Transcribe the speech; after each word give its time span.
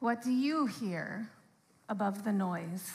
What 0.00 0.22
do 0.22 0.30
you 0.30 0.66
hear 0.66 1.28
above 1.88 2.22
the 2.22 2.32
noise? 2.32 2.88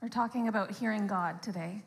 We're 0.00 0.08
talking 0.08 0.48
about 0.48 0.70
hearing 0.70 1.06
God 1.06 1.42
today. 1.42 1.82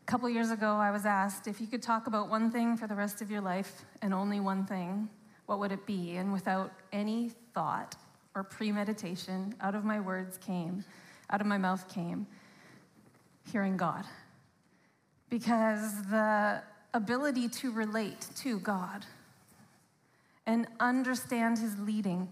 A 0.00 0.04
couple 0.06 0.30
years 0.30 0.50
ago, 0.50 0.76
I 0.76 0.90
was 0.90 1.04
asked 1.04 1.46
if 1.46 1.60
you 1.60 1.66
could 1.66 1.82
talk 1.82 2.06
about 2.06 2.30
one 2.30 2.50
thing 2.50 2.78
for 2.78 2.86
the 2.86 2.94
rest 2.94 3.20
of 3.20 3.30
your 3.30 3.42
life 3.42 3.84
and 4.00 4.14
only 4.14 4.40
one 4.40 4.64
thing, 4.64 5.10
what 5.44 5.58
would 5.58 5.72
it 5.72 5.84
be? 5.84 6.16
And 6.16 6.32
without 6.32 6.72
any 6.90 7.32
thought 7.52 7.96
or 8.34 8.42
premeditation, 8.42 9.54
out 9.60 9.74
of 9.74 9.84
my 9.84 10.00
words 10.00 10.38
came, 10.38 10.84
out 11.28 11.42
of 11.42 11.46
my 11.46 11.58
mouth 11.58 11.86
came, 11.92 12.26
hearing 13.52 13.76
God. 13.76 14.06
Because 15.28 16.02
the 16.04 16.62
ability 16.94 17.50
to 17.50 17.72
relate 17.72 18.26
to 18.36 18.58
God 18.60 19.04
and 20.46 20.66
understand 20.80 21.58
His 21.58 21.78
leading 21.78 22.28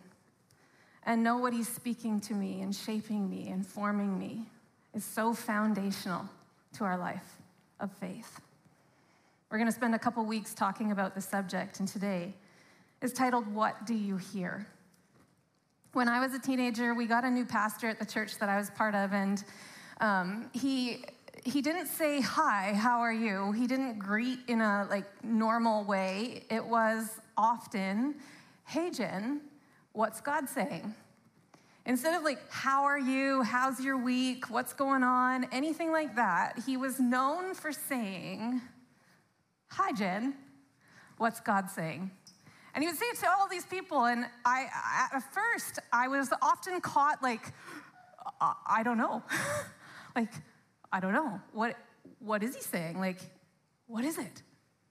and 1.05 1.23
know 1.23 1.37
what 1.37 1.53
He's 1.53 1.69
speaking 1.69 2.21
to 2.23 2.35
me 2.35 2.63
and 2.63 2.75
shaping 2.75 3.29
me 3.29 3.49
and 3.49 3.67
forming 3.67 4.19
me 4.19 4.47
is 4.95 5.05
so 5.05 5.35
foundational 5.35 6.29
to 6.75 6.85
our 6.85 6.97
life 6.97 7.39
of 7.81 7.91
faith. 7.93 8.41
We're 9.51 9.59
going 9.59 9.71
to 9.71 9.77
spend 9.77 9.95
a 9.95 9.99
couple 9.99 10.25
weeks 10.25 10.55
talking 10.55 10.93
about 10.93 11.15
the 11.15 11.21
subject, 11.21 11.79
and 11.81 11.89
today 11.89 12.35
is 13.03 13.13
titled, 13.13 13.47
What 13.53 13.87
Do 13.87 13.95
You 13.95 14.17
Hear? 14.17 14.67
When 15.93 16.09
I 16.09 16.19
was 16.19 16.35
a 16.35 16.41
teenager, 16.41 16.95
we 16.95 17.07
got 17.07 17.25
a 17.25 17.31
new 17.31 17.45
pastor 17.45 17.89
at 17.89 18.01
the 18.01 18.07
church 18.07 18.39
that 18.39 18.49
I 18.49 18.57
was 18.57 18.71
part 18.71 18.95
of, 18.95 19.13
and 19.13 19.45
um, 20.01 20.51
he 20.53 21.05
he 21.45 21.61
didn't 21.61 21.87
say 21.87 22.21
hi 22.21 22.73
how 22.73 23.01
are 23.01 23.13
you 23.13 23.53
he 23.53 23.67
didn't 23.67 23.99
greet 23.99 24.39
in 24.49 24.61
a 24.63 24.87
like 24.89 25.05
normal 25.23 25.85
way 25.85 26.43
it 26.51 26.65
was 26.65 27.21
often 27.37 28.15
hey 28.67 28.91
jen 28.91 29.41
what's 29.93 30.21
god 30.21 30.49
saying 30.49 30.95
instead 31.87 32.15
of 32.15 32.23
like 32.23 32.39
how 32.51 32.85
are 32.85 32.99
you 32.99 33.43
how's 33.43 33.81
your 33.81 33.97
week 33.97 34.51
what's 34.51 34.73
going 34.73 35.03
on 35.03 35.47
anything 35.53 35.93
like 35.93 36.17
that 36.17 36.59
he 36.67 36.77
was 36.77 36.99
known 36.99 37.55
for 37.55 37.73
saying 37.73 38.61
hi 39.69 39.93
jen 39.93 40.35
what's 41.19 41.41
god 41.41 41.71
saying 41.71 42.11
and 42.75 42.83
he 42.83 42.89
would 42.89 42.99
say 42.99 43.07
it 43.07 43.19
to 43.19 43.29
all 43.31 43.49
these 43.49 43.67
people 43.67 44.05
and 44.07 44.27
i 44.45 44.67
at 45.13 45.23
first 45.33 45.79
i 45.93 46.09
was 46.09 46.33
often 46.43 46.81
caught 46.81 47.23
like 47.23 47.53
i 48.67 48.83
don't 48.83 48.99
know 48.99 49.23
like 50.17 50.33
I 50.95 51.01
don't 51.01 51.13
know. 51.13 51.41
What, 51.51 51.77
what 52.21 52.45
is 52.45 52.55
he 52.55 52.63
saying? 52.63 53.01
Like, 53.01 53.19
what 53.89 54.05
is 54.05 54.17
it? 54.17 54.43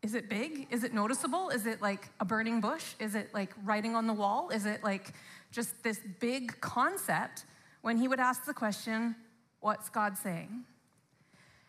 Is 0.03 0.13
it 0.13 0.29
big? 0.29 0.67
Is 0.69 0.83
it 0.83 0.93
noticeable? 0.93 1.49
Is 1.49 1.65
it 1.65 1.81
like 1.81 2.09
a 2.19 2.25
burning 2.25 2.59
bush? 2.59 2.93
Is 2.99 3.15
it 3.15 3.33
like 3.33 3.52
writing 3.64 3.95
on 3.95 4.05
the 4.05 4.14
wall? 4.14 4.49
Is 4.49 4.65
it 4.65 4.83
like 4.83 5.14
just 5.52 5.81
this 5.81 5.99
big 6.19 6.59
concept 6.59 7.45
when 7.81 7.97
he 7.97 8.08
would 8.08 8.19
ask 8.19 8.45
the 8.45 8.53
question, 8.53 9.15
What's 9.61 9.87
God 9.87 10.17
saying? 10.17 10.65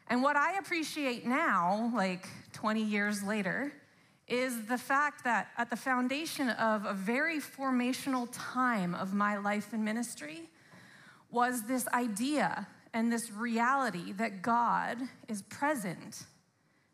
And 0.09 0.21
what 0.21 0.34
I 0.34 0.59
appreciate 0.59 1.25
now, 1.25 1.93
like 1.94 2.27
20 2.53 2.83
years 2.83 3.23
later, 3.23 3.73
is 4.27 4.67
the 4.67 4.77
fact 4.77 5.23
that 5.23 5.49
at 5.56 5.71
the 5.71 5.77
foundation 5.77 6.49
of 6.50 6.87
a 6.87 6.93
very 6.93 7.39
formational 7.39 8.28
time 8.33 8.97
of 8.97 9.15
my 9.15 9.37
life 9.37 9.73
and 9.73 9.84
ministry 9.84 10.49
was 11.31 11.62
this 11.62 11.87
idea 11.89 12.67
and 12.93 13.12
this 13.12 13.31
reality 13.31 14.12
that 14.15 14.43
God 14.43 14.99
is 15.28 15.43
present, 15.43 16.25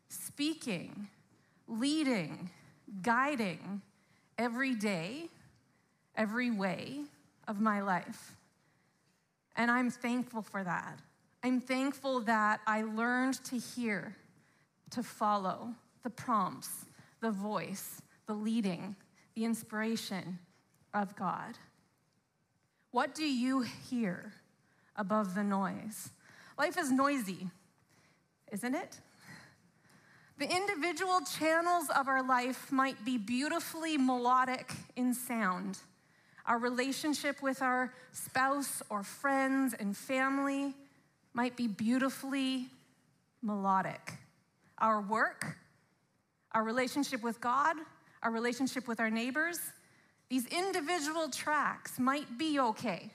speaking, 0.07 1.07
leading, 1.71 2.49
guiding 3.01 3.81
every 4.37 4.75
day, 4.75 5.29
every 6.15 6.51
way 6.51 7.05
of 7.47 7.59
my 7.59 7.81
life. 7.81 8.35
And 9.55 9.71
I'm 9.71 9.89
thankful 9.89 10.41
for 10.41 10.63
that. 10.63 10.99
I'm 11.43 11.59
thankful 11.59 12.19
that 12.21 12.59
I 12.67 12.83
learned 12.83 13.43
to 13.45 13.57
hear, 13.57 14.15
to 14.91 15.01
follow 15.01 15.73
the 16.03 16.09
prompts, 16.09 16.85
the 17.21 17.31
voice, 17.31 18.01
the 18.27 18.33
leading, 18.33 18.95
the 19.35 19.45
inspiration 19.45 20.37
of 20.93 21.15
God. 21.15 21.57
What 22.91 23.15
do 23.15 23.23
you 23.23 23.61
hear? 23.61 24.33
above 24.95 25.35
the 25.35 25.43
noise. 25.43 26.11
Life 26.57 26.77
is 26.77 26.91
noisy, 26.91 27.49
isn't 28.51 28.75
it? 28.75 28.99
The 30.41 30.49
individual 30.51 31.21
channels 31.21 31.91
of 31.95 32.07
our 32.07 32.27
life 32.27 32.71
might 32.71 33.05
be 33.05 33.19
beautifully 33.19 33.95
melodic 33.95 34.73
in 34.95 35.13
sound. 35.13 35.77
Our 36.47 36.57
relationship 36.57 37.43
with 37.43 37.61
our 37.61 37.93
spouse 38.11 38.81
or 38.89 39.03
friends 39.03 39.75
and 39.79 39.95
family 39.95 40.73
might 41.35 41.55
be 41.55 41.67
beautifully 41.67 42.69
melodic. 43.43 44.13
Our 44.79 45.01
work, 45.01 45.57
our 46.53 46.63
relationship 46.63 47.21
with 47.21 47.39
God, 47.39 47.75
our 48.23 48.31
relationship 48.31 48.87
with 48.87 48.99
our 48.99 49.11
neighbors, 49.11 49.59
these 50.27 50.47
individual 50.47 51.29
tracks 51.29 51.99
might 51.99 52.39
be 52.39 52.59
okay. 52.59 53.11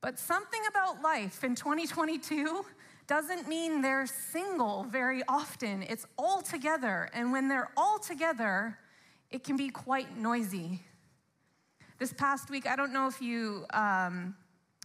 But 0.00 0.20
something 0.20 0.60
about 0.68 1.02
life 1.02 1.42
in 1.42 1.56
2022 1.56 2.64
doesn't 3.08 3.48
mean 3.48 3.80
they're 3.80 4.06
single 4.06 4.84
very 4.84 5.22
often. 5.26 5.82
It's 5.82 6.06
all 6.18 6.42
together. 6.42 7.08
And 7.14 7.32
when 7.32 7.48
they're 7.48 7.70
all 7.76 7.98
together, 7.98 8.78
it 9.30 9.42
can 9.42 9.56
be 9.56 9.70
quite 9.70 10.16
noisy. 10.16 10.82
This 11.98 12.12
past 12.12 12.50
week, 12.50 12.66
I 12.66 12.76
don't 12.76 12.92
know 12.92 13.08
if 13.08 13.20
you 13.20 13.64
um, 13.72 14.36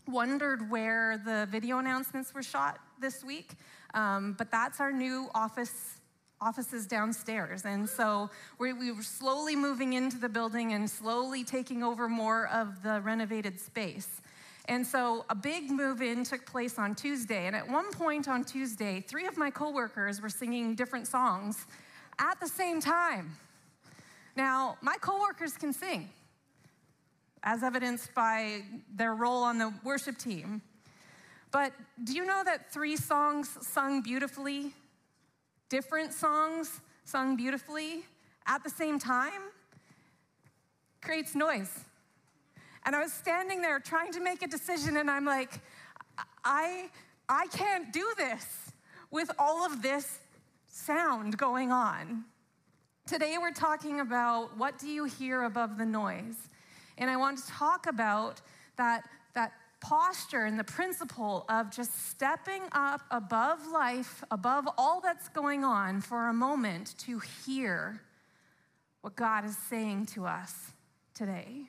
wondered 0.08 0.72
where 0.72 1.22
the 1.24 1.48
video 1.52 1.78
announcements 1.78 2.34
were 2.34 2.42
shot 2.42 2.80
this 3.00 3.24
week, 3.24 3.52
um, 3.94 4.34
but 4.38 4.50
that's 4.50 4.80
our 4.80 4.92
new 4.92 5.30
office 5.36 6.00
offices 6.42 6.86
downstairs. 6.86 7.64
And 7.64 7.88
so 7.88 8.30
we, 8.60 8.74
we 8.74 8.92
were 8.92 9.02
slowly 9.02 9.56
moving 9.56 9.94
into 9.94 10.18
the 10.18 10.28
building 10.28 10.74
and 10.74 10.90
slowly 10.90 11.46
taking 11.46 11.84
over 11.84 12.10
more 12.10 12.48
of 12.48 12.84
the 12.84 13.00
renovated 13.00 13.62
space. 13.62 14.22
And 14.66 14.86
so 14.88 15.26
a 15.30 15.36
big 15.36 15.70
move 15.70 16.02
in 16.02 16.24
took 16.24 16.46
place 16.46 16.80
on 16.80 16.96
Tuesday. 16.96 17.48
And 17.48 17.56
at 17.56 17.68
one 17.68 17.92
point 17.92 18.28
on 18.28 18.46
Tuesday, 18.46 19.02
three 19.02 19.28
of 19.28 19.38
my 19.38 19.52
coworkers 19.52 20.22
were 20.22 20.30
singing 20.30 20.74
different 20.76 21.08
songs 21.08 21.66
at 22.18 22.40
the 22.40 22.48
same 22.48 22.80
time. 22.80 23.36
Now, 24.36 24.78
my 24.82 24.96
coworkers 25.00 25.54
can 25.54 25.74
sing, 25.74 26.10
as 27.44 27.62
evidenced 27.62 28.14
by 28.14 28.62
their 28.96 29.14
role 29.14 29.44
on 29.44 29.58
the 29.58 29.74
worship 29.84 30.18
team. 30.18 30.62
But 31.52 31.74
do 32.04 32.14
you 32.14 32.26
know 32.26 32.42
that 32.44 32.72
three 32.72 32.96
songs 32.96 33.58
sung 33.62 34.02
beautifully, 34.02 34.74
different 35.70 36.14
songs 36.14 36.82
sung 37.04 37.36
beautifully 37.36 38.06
at 38.48 38.64
the 38.64 38.70
same 38.70 38.98
time, 38.98 39.52
creates 41.02 41.36
noise? 41.36 41.86
And 42.86 42.96
I 42.96 43.00
was 43.02 43.14
standing 43.14 43.62
there 43.62 43.80
trying 43.80 44.12
to 44.14 44.20
make 44.20 44.42
a 44.42 44.48
decision, 44.48 44.98
and 44.98 45.10
I'm 45.10 45.26
like, 45.26 45.60
I, 46.44 46.90
I 47.30 47.48
can't 47.48 47.94
do 47.94 48.06
this 48.18 48.46
with 49.10 49.32
all 49.40 49.66
of 49.66 49.82
this 49.82 50.20
sound 50.68 51.38
going 51.38 51.72
on. 51.72 52.26
Today, 53.08 53.36
we're 53.40 53.52
talking 53.52 54.00
about 54.00 54.58
what 54.58 54.80
do 54.80 54.88
you 54.88 55.06
hear 55.06 55.44
above 55.44 55.78
the 55.78 55.86
noise? 55.86 56.36
And 56.98 57.10
I 57.10 57.18
want 57.18 57.38
to 57.38 57.48
talk 57.48 57.88
about 57.88 58.42
that, 58.78 59.08
that 59.36 59.54
posture 59.82 60.46
and 60.46 60.58
the 60.58 60.64
principle 60.64 61.46
of 61.50 61.70
just 61.70 62.10
stepping 62.10 62.64
up 62.72 63.02
above 63.12 63.68
life, 63.68 64.24
above 64.32 64.68
all 64.78 65.02
that's 65.02 65.30
going 65.30 65.64
on 65.64 66.02
for 66.02 66.28
a 66.28 66.34
moment 66.34 66.98
to 67.00 67.20
hear 67.46 68.02
what 69.02 69.16
God 69.16 69.46
is 69.46 69.58
saying 69.58 70.06
to 70.08 70.26
us 70.26 70.72
today. 71.14 71.68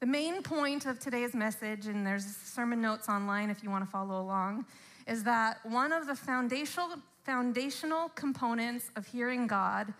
The 0.00 0.06
main 0.06 0.42
point 0.42 0.86
of 0.86 1.00
today's 1.00 1.34
message, 1.34 1.86
and 1.86 2.06
there's 2.06 2.24
sermon 2.24 2.80
notes 2.80 3.08
online 3.08 3.50
if 3.50 3.64
you 3.64 3.70
want 3.70 3.84
to 3.84 3.90
follow 3.90 4.20
along, 4.20 4.64
is 5.08 5.24
that 5.24 5.58
one 5.64 5.92
of 5.92 6.06
the 6.06 6.14
foundational, 6.14 6.90
foundational 7.24 8.10
components 8.10 8.90
of 8.94 9.06
hearing 9.06 9.48
God 9.48 9.92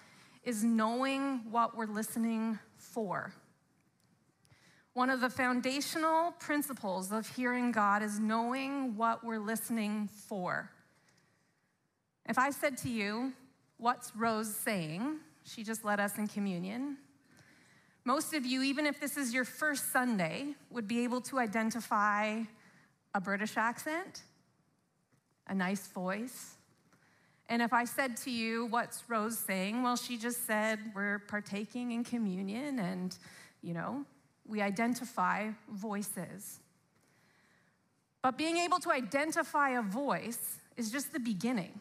is 0.44 0.62
knowing 0.62 1.40
what 1.50 1.76
we're 1.76 1.86
listening 1.86 2.58
for. 2.76 3.32
One 4.94 5.10
of 5.10 5.20
the 5.20 5.30
foundational 5.30 6.32
principles 6.38 7.10
of 7.10 7.28
hearing 7.28 7.72
God 7.72 8.02
is 8.02 8.20
knowing 8.20 8.96
what 8.96 9.24
we're 9.24 9.38
listening 9.40 10.08
for. 10.28 10.70
If 12.28 12.38
I 12.38 12.50
said 12.50 12.76
to 12.78 12.88
you, 12.88 13.32
What's 13.78 14.14
Rose 14.16 14.52
saying? 14.54 15.18
She 15.44 15.62
just 15.62 15.84
led 15.84 16.00
us 16.00 16.18
in 16.18 16.26
communion. 16.26 16.96
Most 18.08 18.32
of 18.32 18.46
you, 18.46 18.62
even 18.62 18.86
if 18.86 18.98
this 19.00 19.18
is 19.18 19.34
your 19.34 19.44
first 19.44 19.92
Sunday, 19.92 20.54
would 20.70 20.88
be 20.88 21.04
able 21.04 21.20
to 21.20 21.38
identify 21.38 22.40
a 23.14 23.20
British 23.20 23.58
accent, 23.58 24.22
a 25.46 25.54
nice 25.54 25.88
voice, 25.88 26.54
And 27.50 27.60
if 27.60 27.74
I 27.74 27.84
said 27.84 28.16
to 28.24 28.30
you, 28.30 28.64
What's 28.64 29.04
Rose 29.08 29.38
saying? 29.38 29.82
Well, 29.82 29.96
she 29.96 30.16
just 30.16 30.46
said, 30.46 30.78
We're 30.94 31.18
partaking 31.18 31.92
in 31.92 32.02
communion 32.02 32.78
and, 32.78 33.14
you 33.60 33.74
know, 33.74 34.06
we 34.46 34.62
identify 34.62 35.50
voices. 35.70 36.60
But 38.22 38.38
being 38.38 38.56
able 38.56 38.78
to 38.80 38.90
identify 38.90 39.68
a 39.78 39.82
voice 39.82 40.60
is 40.78 40.90
just 40.90 41.12
the 41.12 41.20
beginning. 41.20 41.78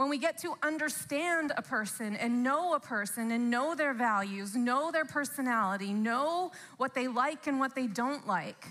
When 0.00 0.08
we 0.08 0.16
get 0.16 0.38
to 0.38 0.54
understand 0.62 1.52
a 1.58 1.60
person 1.60 2.16
and 2.16 2.42
know 2.42 2.72
a 2.72 2.80
person 2.80 3.30
and 3.32 3.50
know 3.50 3.74
their 3.74 3.92
values, 3.92 4.56
know 4.56 4.90
their 4.90 5.04
personality, 5.04 5.92
know 5.92 6.52
what 6.78 6.94
they 6.94 7.06
like 7.06 7.46
and 7.46 7.60
what 7.60 7.74
they 7.74 7.86
don't 7.86 8.26
like, 8.26 8.66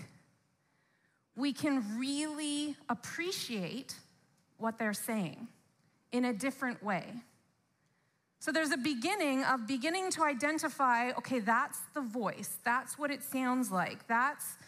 we 1.36 1.52
can 1.52 1.84
really 1.96 2.74
appreciate 2.88 3.94
what 4.58 4.76
they're 4.76 4.92
saying 4.92 5.46
in 6.10 6.24
a 6.24 6.32
different 6.32 6.82
way. 6.82 7.04
So 8.40 8.50
there's 8.50 8.72
a 8.72 8.76
beginning 8.76 9.44
of 9.44 9.68
beginning 9.68 10.10
to 10.10 10.24
identify 10.24 11.10
okay, 11.10 11.38
that's 11.38 11.78
the 11.94 12.00
voice, 12.00 12.58
that's 12.64 12.98
what 12.98 13.12
it 13.12 13.22
sounds 13.22 13.70
like, 13.70 14.04
that's 14.08 14.58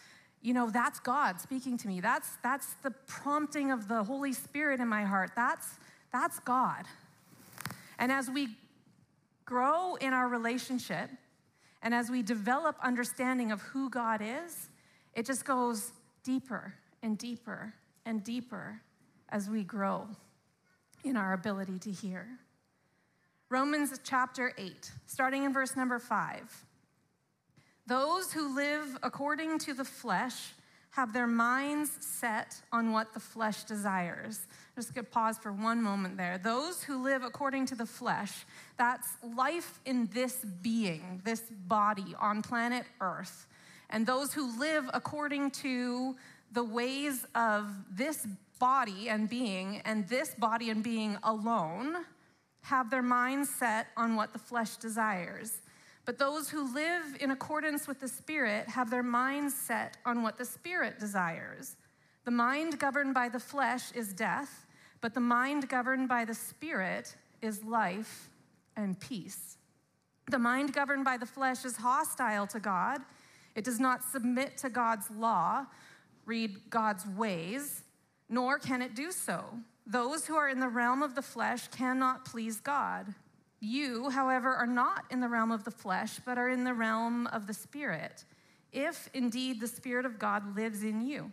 you 0.43 0.55
know 0.55 0.71
that's 0.71 0.99
god 0.99 1.41
speaking 1.41 1.79
to 1.79 1.87
me 1.87 2.01
that's 2.01 2.31
that's 2.43 2.75
the 2.83 2.91
prompting 3.07 3.71
of 3.71 3.87
the 3.87 4.03
holy 4.03 4.33
spirit 4.33 4.81
in 4.81 4.89
my 4.89 5.05
heart 5.05 5.31
that's 5.37 5.79
that's 6.13 6.39
God. 6.41 6.85
And 7.99 8.13
as 8.13 8.31
we 8.31 8.49
grow 9.45 9.97
in 9.97 10.13
our 10.13 10.29
relationship 10.29 11.11
and 11.83 11.95
as 11.95 12.11
we 12.11 12.23
develop 12.23 12.77
understanding 12.83 13.51
of 13.51 13.61
who 13.63 13.91
God 13.91 14.21
is, 14.23 14.69
it 15.15 15.27
just 15.27 15.45
goes 15.45 15.93
deeper 16.23 16.75
and 17.03 17.19
deeper 17.19 17.73
and 18.07 18.23
deeper 18.23 18.81
as 19.29 19.49
we 19.49 19.65
grow 19.65 20.07
in 21.05 21.17
our 21.17 21.33
ability 21.33 21.79
to 21.81 21.91
hear. 21.91 22.27
Romans 23.49 23.99
chapter 24.05 24.53
8, 24.57 24.91
starting 25.07 25.45
in 25.45 25.53
verse 25.53 25.77
number 25.77 25.99
5. 25.99 26.65
Those 27.87 28.33
who 28.33 28.55
live 28.55 28.99
according 29.03 29.59
to 29.61 29.75
the 29.75 29.85
flesh 29.85 30.53
have 30.93 31.13
their 31.13 31.27
minds 31.27 31.91
set 32.01 32.63
on 32.71 32.93
what 32.93 33.13
the 33.13 33.21
flesh 33.21 33.65
desires. 33.65 34.47
Just 34.75 34.95
gonna 34.95 35.05
pause 35.05 35.37
for 35.39 35.53
one 35.53 35.83
moment 35.83 36.17
there. 36.17 36.39
Those 36.39 36.83
who 36.83 37.03
live 37.03 37.23
according 37.23 37.67
to 37.67 37.75
the 37.75 37.85
flesh, 37.85 38.47
that's 38.79 39.09
life 39.37 39.81
in 39.85 40.09
this 40.15 40.45
being, 40.63 41.21
this 41.25 41.43
body 41.67 42.15
on 42.19 42.41
planet 42.41 42.87
Earth. 43.01 43.47
And 43.91 44.07
those 44.07 44.33
who 44.33 44.59
live 44.59 44.89
according 44.95 45.51
to 45.51 46.17
the 46.53 46.65
ways 46.65 47.27
of 47.35 47.71
this 47.91 48.27
body 48.59 49.11
and 49.11 49.29
being, 49.29 49.83
and 49.85 50.09
this 50.09 50.35
body 50.35 50.71
and 50.71 50.83
being 50.83 51.19
alone, 51.23 51.97
have 52.63 52.91
their 52.91 53.03
minds 53.03 53.51
set 53.51 53.89
on 53.97 54.17
what 54.17 54.33
the 54.33 54.39
flesh 54.39 54.77
desires. 54.77 55.59
But 56.05 56.19
those 56.19 56.49
who 56.49 56.73
live 56.73 57.17
in 57.21 57.31
accordance 57.31 57.87
with 57.87 58.01
the 58.01 58.09
Spirit 58.09 58.69
have 58.69 58.91
their 58.91 59.03
minds 59.03 59.55
set 59.55 59.99
on 60.07 60.23
what 60.23 60.39
the 60.39 60.45
Spirit 60.45 60.99
desires. 60.99 61.77
The 62.25 62.31
mind 62.31 62.79
governed 62.79 63.15
by 63.15 63.29
the 63.29 63.41
flesh 63.41 63.91
is 63.93 64.13
death, 64.13 64.67
but 65.01 65.15
the 65.15 65.21
mind 65.21 65.69
governed 65.69 66.09
by 66.09 66.25
the 66.25 66.35
Spirit 66.35 67.17
is 67.41 67.65
life 67.65 68.31
and 68.77 68.99
peace. 69.01 69.57
The 70.31 70.39
mind 70.39 70.73
governed 70.73 71.05
by 71.05 71.17
the 71.17 71.27
flesh 71.27 71.65
is 71.65 71.77
hostile 71.77 72.47
to 72.47 72.61
God. 72.61 73.01
It 73.57 73.65
does 73.65 73.81
not 73.81 74.05
submit 74.05 74.57
to 74.59 74.71
God's 74.71 75.11
law, 75.11 75.67
read 76.25 76.71
God's 76.71 77.05
ways, 77.07 77.83
nor 78.29 78.59
can 78.59 78.83
it 78.83 78.95
do 78.95 79.11
so. 79.11 79.45
Those 79.85 80.27
who 80.27 80.37
are 80.37 80.49
in 80.49 80.61
the 80.61 80.69
realm 80.69 81.03
of 81.03 81.17
the 81.17 81.23
flesh 81.23 81.67
cannot 81.69 82.25
please 82.25 82.61
God. 82.61 83.13
You, 83.59 84.11
however, 84.11 84.55
are 84.55 84.67
not 84.67 85.05
in 85.11 85.21
the 85.21 85.29
realm 85.29 85.51
of 85.51 85.65
the 85.65 85.71
flesh, 85.71 86.21
but 86.25 86.39
are 86.39 86.49
in 86.49 86.65
the 86.65 86.75
realm 86.75 87.27
of 87.27 87.49
the 87.49 87.55
Spirit, 87.55 88.25
if 88.73 89.11
indeed 89.13 89.61
the 89.61 89.69
Spirit 89.69 90.07
of 90.07 90.19
God 90.19 90.57
lives 90.57 90.85
in 90.85 91.07
you. 91.07 91.33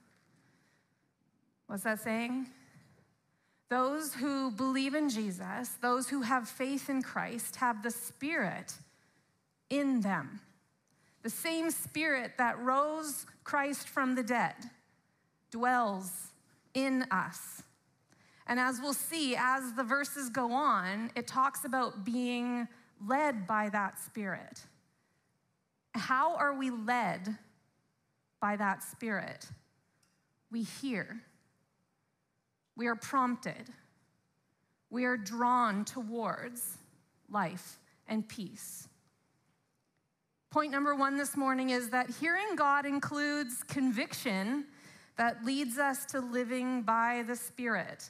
What's 1.71 1.83
that 1.83 2.01
saying? 2.01 2.47
Those 3.69 4.13
who 4.13 4.51
believe 4.51 4.93
in 4.93 5.07
Jesus, 5.07 5.69
those 5.81 6.09
who 6.09 6.21
have 6.21 6.49
faith 6.49 6.89
in 6.89 7.01
Christ, 7.01 7.55
have 7.55 7.81
the 7.81 7.91
Spirit 7.91 8.73
in 9.69 10.01
them. 10.01 10.41
The 11.23 11.29
same 11.29 11.71
Spirit 11.71 12.33
that 12.37 12.59
rose 12.59 13.25
Christ 13.45 13.87
from 13.87 14.15
the 14.15 14.21
dead 14.21 14.55
dwells 15.49 16.11
in 16.73 17.05
us. 17.09 17.63
And 18.47 18.59
as 18.59 18.81
we'll 18.81 18.91
see, 18.91 19.37
as 19.37 19.71
the 19.71 19.83
verses 19.83 20.29
go 20.29 20.51
on, 20.51 21.09
it 21.15 21.25
talks 21.25 21.63
about 21.63 22.03
being 22.03 22.67
led 23.07 23.47
by 23.47 23.69
that 23.69 23.97
Spirit. 23.97 24.59
How 25.95 26.35
are 26.35 26.53
we 26.53 26.69
led 26.69 27.37
by 28.41 28.57
that 28.57 28.83
Spirit? 28.83 29.45
We 30.51 30.63
hear, 30.63 31.21
we 32.75 32.87
are 32.87 32.95
prompted, 32.95 33.69
we 34.89 35.05
are 35.05 35.17
drawn 35.17 35.85
towards 35.85 36.77
life 37.29 37.79
and 38.07 38.27
peace. 38.27 38.87
Point 40.51 40.71
number 40.71 40.93
one 40.95 41.15
this 41.15 41.37
morning 41.37 41.69
is 41.69 41.91
that 41.91 42.09
hearing 42.09 42.55
God 42.57 42.85
includes 42.85 43.63
conviction 43.63 44.65
that 45.17 45.45
leads 45.45 45.77
us 45.77 46.05
to 46.07 46.19
living 46.19 46.81
by 46.81 47.23
the 47.25 47.35
Spirit. 47.35 48.09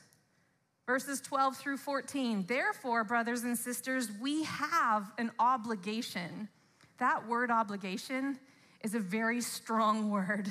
Verses 0.88 1.22
12 1.22 1.56
through 1.58 1.77
14. 1.77 2.46
Therefore, 2.48 3.03
brothers 3.03 3.44
and 3.44 3.58
sisters, 3.58 4.10
we 4.20 4.44
have 4.46 5.12
an 5.18 5.32
obligation. 5.38 6.50
That 6.98 7.27
word 7.27 7.51
obligation 7.51 8.39
is 8.84 8.96
a 8.96 9.00
very 9.00 9.41
strong 9.41 10.10
word. 10.12 10.50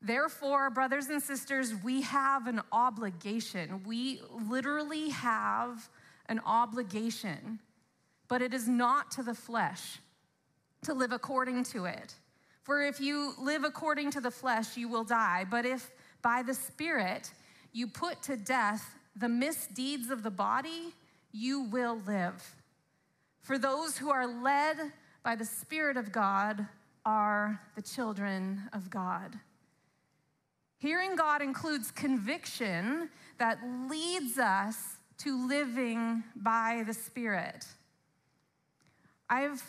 Therefore, 0.00 0.70
brothers 0.70 1.08
and 1.08 1.22
sisters, 1.22 1.74
we 1.82 2.02
have 2.02 2.46
an 2.46 2.60
obligation. 2.70 3.82
We 3.84 4.20
literally 4.48 5.10
have 5.10 5.88
an 6.26 6.40
obligation, 6.46 7.58
but 8.28 8.42
it 8.42 8.54
is 8.54 8.68
not 8.68 9.10
to 9.12 9.22
the 9.22 9.34
flesh 9.34 9.98
to 10.82 10.94
live 10.94 11.12
according 11.12 11.64
to 11.64 11.86
it. 11.86 12.14
For 12.62 12.82
if 12.82 13.00
you 13.00 13.32
live 13.40 13.64
according 13.64 14.10
to 14.12 14.20
the 14.20 14.30
flesh, 14.30 14.76
you 14.76 14.88
will 14.88 15.04
die. 15.04 15.44
But 15.50 15.64
if 15.64 15.90
by 16.22 16.42
the 16.42 16.54
Spirit 16.54 17.32
you 17.72 17.86
put 17.86 18.22
to 18.24 18.36
death 18.36 18.94
the 19.16 19.28
misdeeds 19.28 20.10
of 20.10 20.22
the 20.22 20.30
body, 20.30 20.94
you 21.32 21.62
will 21.62 22.00
live. 22.06 22.54
For 23.40 23.58
those 23.58 23.96
who 23.96 24.10
are 24.10 24.26
led 24.26 24.76
by 25.24 25.34
the 25.34 25.44
Spirit 25.44 25.96
of 25.96 26.12
God 26.12 26.66
are 27.04 27.60
the 27.74 27.82
children 27.82 28.68
of 28.72 28.90
God. 28.90 29.38
Hearing 30.78 31.16
God 31.16 31.42
includes 31.42 31.90
conviction 31.90 33.10
that 33.38 33.58
leads 33.88 34.38
us 34.38 34.76
to 35.18 35.48
living 35.48 36.22
by 36.36 36.84
the 36.86 36.94
Spirit. 36.94 37.66
I've 39.28 39.62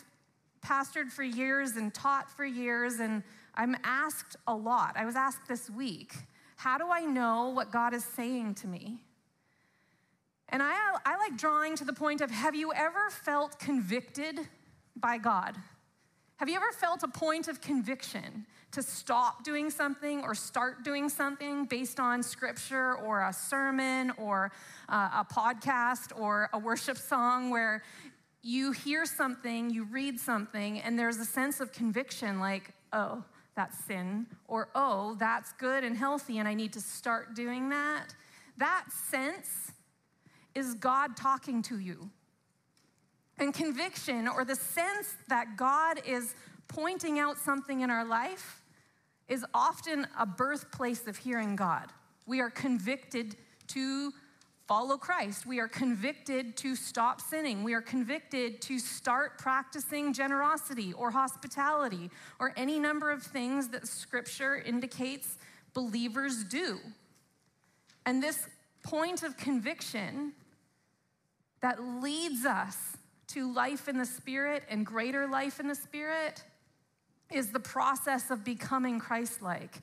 pastored 0.64 1.10
for 1.10 1.22
years 1.22 1.76
and 1.76 1.92
taught 1.92 2.30
for 2.30 2.44
years, 2.44 3.00
and 3.00 3.22
I'm 3.54 3.76
asked 3.82 4.36
a 4.46 4.54
lot. 4.54 4.94
I 4.96 5.04
was 5.04 5.16
asked 5.16 5.48
this 5.48 5.68
week 5.68 6.14
how 6.60 6.76
do 6.76 6.90
I 6.90 7.00
know 7.06 7.48
what 7.48 7.72
God 7.72 7.94
is 7.94 8.04
saying 8.04 8.56
to 8.56 8.66
me? 8.66 8.98
And 10.50 10.62
I, 10.62 10.74
I 11.06 11.16
like 11.16 11.38
drawing 11.38 11.74
to 11.76 11.86
the 11.86 11.92
point 11.94 12.20
of 12.20 12.30
have 12.30 12.54
you 12.54 12.70
ever 12.74 13.08
felt 13.08 13.58
convicted 13.58 14.40
by 14.94 15.16
God? 15.16 15.56
Have 16.40 16.48
you 16.48 16.56
ever 16.56 16.72
felt 16.72 17.02
a 17.02 17.08
point 17.08 17.48
of 17.48 17.60
conviction 17.60 18.46
to 18.72 18.82
stop 18.82 19.44
doing 19.44 19.68
something 19.68 20.22
or 20.22 20.34
start 20.34 20.82
doing 20.82 21.10
something 21.10 21.66
based 21.66 22.00
on 22.00 22.22
scripture 22.22 22.94
or 22.94 23.20
a 23.20 23.30
sermon 23.30 24.10
or 24.16 24.50
uh, 24.88 25.20
a 25.20 25.26
podcast 25.30 26.18
or 26.18 26.48
a 26.54 26.58
worship 26.58 26.96
song 26.96 27.50
where 27.50 27.82
you 28.40 28.72
hear 28.72 29.04
something, 29.04 29.68
you 29.68 29.84
read 29.84 30.18
something, 30.18 30.80
and 30.80 30.98
there's 30.98 31.18
a 31.18 31.26
sense 31.26 31.60
of 31.60 31.74
conviction 31.74 32.40
like, 32.40 32.72
oh, 32.94 33.22
that's 33.54 33.76
sin, 33.84 34.24
or 34.48 34.70
oh, 34.74 35.16
that's 35.20 35.52
good 35.58 35.84
and 35.84 35.94
healthy, 35.94 36.38
and 36.38 36.48
I 36.48 36.54
need 36.54 36.72
to 36.72 36.80
start 36.80 37.34
doing 37.34 37.68
that? 37.68 38.14
that 38.56 38.86
sense 38.90 39.72
is 40.54 40.72
God 40.72 41.18
talking 41.18 41.60
to 41.64 41.78
you. 41.78 42.08
And 43.40 43.54
conviction, 43.54 44.28
or 44.28 44.44
the 44.44 44.54
sense 44.54 45.16
that 45.28 45.56
God 45.56 46.02
is 46.06 46.34
pointing 46.68 47.18
out 47.18 47.38
something 47.38 47.80
in 47.80 47.90
our 47.90 48.04
life, 48.04 48.62
is 49.28 49.44
often 49.54 50.06
a 50.18 50.26
birthplace 50.26 51.06
of 51.06 51.16
hearing 51.16 51.56
God. 51.56 51.86
We 52.26 52.40
are 52.40 52.50
convicted 52.50 53.36
to 53.68 54.12
follow 54.68 54.98
Christ. 54.98 55.46
We 55.46 55.58
are 55.58 55.68
convicted 55.68 56.56
to 56.58 56.76
stop 56.76 57.20
sinning. 57.20 57.64
We 57.64 57.74
are 57.74 57.80
convicted 57.80 58.60
to 58.62 58.78
start 58.78 59.38
practicing 59.38 60.12
generosity 60.12 60.92
or 60.92 61.10
hospitality 61.10 62.10
or 62.38 62.52
any 62.56 62.78
number 62.78 63.10
of 63.10 63.22
things 63.22 63.68
that 63.70 63.88
scripture 63.88 64.56
indicates 64.58 65.38
believers 65.74 66.44
do. 66.44 66.78
And 68.04 68.22
this 68.22 68.46
point 68.84 69.22
of 69.22 69.36
conviction 69.36 70.34
that 71.62 71.82
leads 71.82 72.44
us 72.44 72.96
to 73.32 73.52
life 73.52 73.88
in 73.88 73.98
the 73.98 74.06
Spirit 74.06 74.64
and 74.68 74.84
greater 74.84 75.26
life 75.26 75.60
in 75.60 75.68
the 75.68 75.74
Spirit 75.74 76.44
is 77.30 77.52
the 77.52 77.60
process 77.60 78.30
of 78.30 78.44
becoming 78.44 78.98
Christ 78.98 79.40
like 79.42 79.82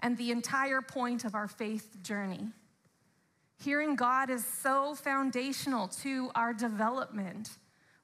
and 0.00 0.16
the 0.16 0.30
entire 0.30 0.80
point 0.80 1.24
of 1.24 1.34
our 1.34 1.48
faith 1.48 1.96
journey. 2.02 2.48
Hearing 3.62 3.96
God 3.96 4.30
is 4.30 4.44
so 4.44 4.94
foundational 4.94 5.88
to 6.02 6.30
our 6.34 6.52
development. 6.52 7.50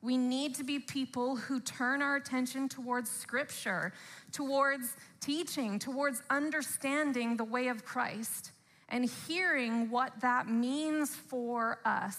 We 0.02 0.16
need 0.16 0.54
to 0.54 0.64
be 0.64 0.78
people 0.78 1.36
who 1.36 1.60
turn 1.60 2.00
our 2.00 2.16
attention 2.16 2.68
towards 2.68 3.10
Scripture, 3.10 3.92
towards 4.32 4.96
teaching, 5.20 5.78
towards 5.78 6.22
understanding 6.30 7.36
the 7.36 7.44
way 7.44 7.68
of 7.68 7.84
Christ, 7.84 8.52
and 8.88 9.08
hearing 9.28 9.90
what 9.90 10.18
that 10.20 10.48
means 10.48 11.14
for 11.14 11.80
us, 11.84 12.16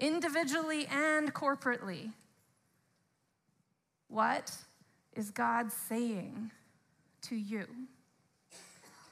individually 0.00 0.86
and 0.86 1.32
corporately. 1.32 2.12
What 4.08 4.52
is 5.14 5.30
God 5.30 5.72
saying 5.72 6.50
to 7.22 7.36
you? 7.36 7.66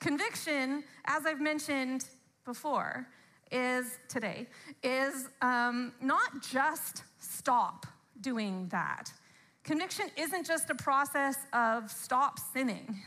Conviction, 0.00 0.84
as 1.06 1.26
I've 1.26 1.40
mentioned 1.40 2.06
before, 2.44 3.06
is 3.50 3.98
today, 4.08 4.46
is 4.82 5.28
um, 5.40 5.92
not 6.00 6.42
just 6.42 7.04
stop 7.18 7.86
doing 8.20 8.66
that. 8.70 9.12
Conviction 9.62 10.06
isn't 10.16 10.46
just 10.46 10.70
a 10.70 10.74
process 10.74 11.36
of 11.52 11.90
stop 11.90 12.38
sinning. 12.38 13.00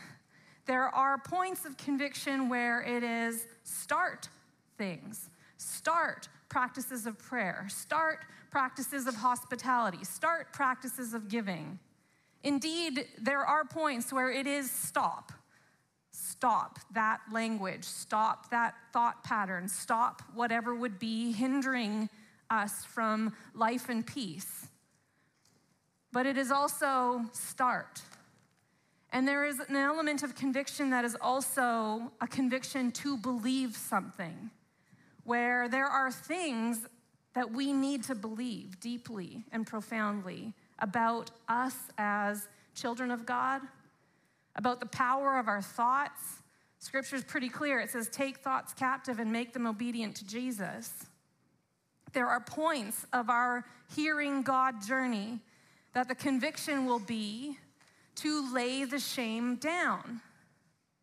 There 0.65 0.87
are 0.95 1.17
points 1.17 1.65
of 1.65 1.77
conviction 1.77 2.49
where 2.49 2.81
it 2.81 3.03
is 3.03 3.45
start 3.63 4.29
things, 4.77 5.29
start 5.57 6.27
practices 6.55 7.05
of 7.05 7.19
prayer, 7.19 7.67
start 7.67 8.19
practices 8.49 9.07
of 9.07 9.15
hospitality, 9.15 10.01
start 10.05 10.53
practices 10.53 11.13
of 11.13 11.27
giving. 11.27 11.77
Indeed, 12.43 13.07
there 13.21 13.41
are 13.41 13.65
points 13.65 14.13
where 14.13 14.31
it 14.31 14.47
is 14.47 14.71
stop 14.71 15.33
stop 16.11 16.79
that 16.93 17.19
language, 17.29 17.83
stop 17.83 18.49
that 18.51 18.73
thought 18.93 19.21
pattern, 19.21 19.67
stop 19.67 20.21
whatever 20.33 20.73
would 20.73 20.97
be 20.97 21.33
hindering 21.33 22.09
us 22.49 22.85
from 22.85 23.33
life 23.53 23.89
and 23.89 24.07
peace. 24.07 24.67
But 26.13 26.25
it 26.25 26.37
is 26.37 26.51
also 26.51 27.25
start. 27.33 28.01
And 29.11 29.27
there 29.27 29.43
is 29.43 29.59
an 29.59 29.75
element 29.75 30.23
of 30.23 30.35
conviction 30.35 30.89
that 30.91 31.03
is 31.03 31.17
also 31.19 32.13
a 32.21 32.27
conviction 32.27 32.91
to 33.03 33.17
believe 33.17 33.75
something, 33.75 34.51
where 35.25 35.67
there 35.67 35.87
are 35.87 36.11
things 36.11 36.87
that 37.33 37.51
we 37.51 37.73
need 37.73 38.03
to 38.03 38.15
believe 38.15 38.79
deeply 38.79 39.43
and 39.51 39.67
profoundly 39.67 40.53
about 40.79 41.31
us 41.49 41.75
as 41.97 42.47
children 42.73 43.11
of 43.11 43.25
God, 43.25 43.61
about 44.55 44.79
the 44.79 44.85
power 44.85 45.37
of 45.37 45.47
our 45.47 45.61
thoughts. 45.61 46.21
Scripture 46.79 47.17
is 47.17 47.23
pretty 47.23 47.49
clear. 47.49 47.79
It 47.79 47.89
says, 47.89 48.07
Take 48.07 48.37
thoughts 48.37 48.73
captive 48.73 49.19
and 49.19 49.31
make 49.31 49.51
them 49.51 49.67
obedient 49.67 50.15
to 50.17 50.25
Jesus. 50.25 50.91
There 52.13 52.27
are 52.27 52.39
points 52.39 53.05
of 53.11 53.29
our 53.29 53.65
hearing 53.93 54.41
God 54.41 54.81
journey 54.85 55.39
that 55.93 56.07
the 56.07 56.15
conviction 56.15 56.85
will 56.85 56.99
be 56.99 57.57
to 58.15 58.53
lay 58.53 58.85
the 58.85 58.99
shame 58.99 59.55
down. 59.55 60.21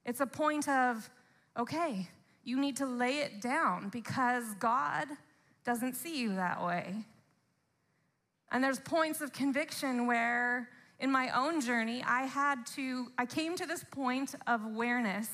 It's 0.07 0.21
a 0.21 0.26
point 0.26 0.69
of, 0.69 1.09
okay, 1.59 2.09
you 2.44 2.61
need 2.61 2.76
to 2.78 2.87
lay 2.87 3.18
it 3.18 3.40
down 3.40 3.88
because 3.88 4.44
God 4.58 5.06
doesn't 5.64 5.94
see 5.94 6.20
you 6.20 6.34
that 6.34 6.64
way. 6.64 7.04
And 8.50 8.62
there's 8.62 8.80
points 8.80 9.20
of 9.20 9.32
conviction 9.32 10.06
where 10.06 10.68
in 11.00 11.11
my 11.11 11.30
own 11.30 11.61
journey, 11.61 12.04
I 12.06 12.22
had 12.22 12.66
to, 12.76 13.08
I 13.18 13.26
came 13.26 13.56
to 13.56 13.66
this 13.66 13.84
point 13.90 14.34
of 14.46 14.64
awareness. 14.64 15.28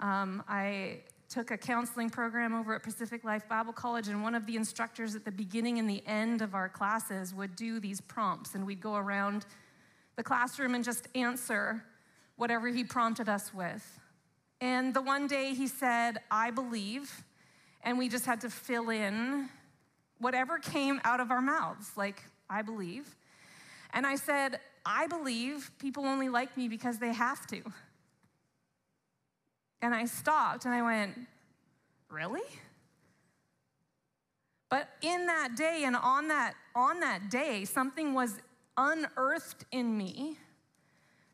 Um, 0.00 0.44
I 0.48 1.00
took 1.28 1.50
a 1.50 1.58
counseling 1.58 2.08
program 2.08 2.54
over 2.54 2.74
at 2.74 2.82
Pacific 2.82 3.24
Life 3.24 3.48
Bible 3.48 3.72
College, 3.72 4.08
and 4.08 4.22
one 4.22 4.34
of 4.34 4.46
the 4.46 4.56
instructors 4.56 5.14
at 5.14 5.24
the 5.24 5.32
beginning 5.32 5.78
and 5.78 5.88
the 5.88 6.02
end 6.06 6.40
of 6.40 6.54
our 6.54 6.68
classes 6.68 7.34
would 7.34 7.56
do 7.56 7.80
these 7.80 8.00
prompts, 8.00 8.54
and 8.54 8.64
we'd 8.64 8.80
go 8.80 8.94
around 8.94 9.44
the 10.16 10.22
classroom 10.22 10.74
and 10.74 10.84
just 10.84 11.08
answer 11.14 11.82
whatever 12.36 12.68
he 12.68 12.84
prompted 12.84 13.28
us 13.28 13.52
with. 13.52 14.00
And 14.60 14.92
the 14.92 15.02
one 15.02 15.26
day 15.26 15.54
he 15.54 15.66
said, 15.66 16.18
I 16.30 16.50
believe, 16.50 17.24
and 17.82 17.98
we 17.98 18.08
just 18.08 18.26
had 18.26 18.40
to 18.42 18.50
fill 18.50 18.90
in 18.90 19.48
whatever 20.18 20.58
came 20.58 21.00
out 21.04 21.20
of 21.20 21.30
our 21.30 21.40
mouths, 21.40 21.92
like, 21.96 22.22
I 22.50 22.62
believe. 22.62 23.14
And 23.92 24.06
I 24.06 24.16
said, 24.16 24.58
I 24.84 25.06
believe 25.06 25.70
people 25.78 26.04
only 26.04 26.28
like 26.28 26.56
me 26.56 26.68
because 26.68 26.98
they 26.98 27.12
have 27.12 27.46
to. 27.48 27.62
And 29.80 29.94
I 29.94 30.06
stopped 30.06 30.64
and 30.64 30.74
I 30.74 30.82
went, 30.82 31.16
Really? 32.10 32.42
But 34.70 34.88
in 35.02 35.26
that 35.26 35.56
day 35.56 35.82
and 35.84 35.96
on 35.96 36.28
that, 36.28 36.54
on 36.74 37.00
that 37.00 37.30
day, 37.30 37.64
something 37.64 38.14
was 38.14 38.38
unearthed 38.76 39.64
in 39.72 39.96
me 39.96 40.36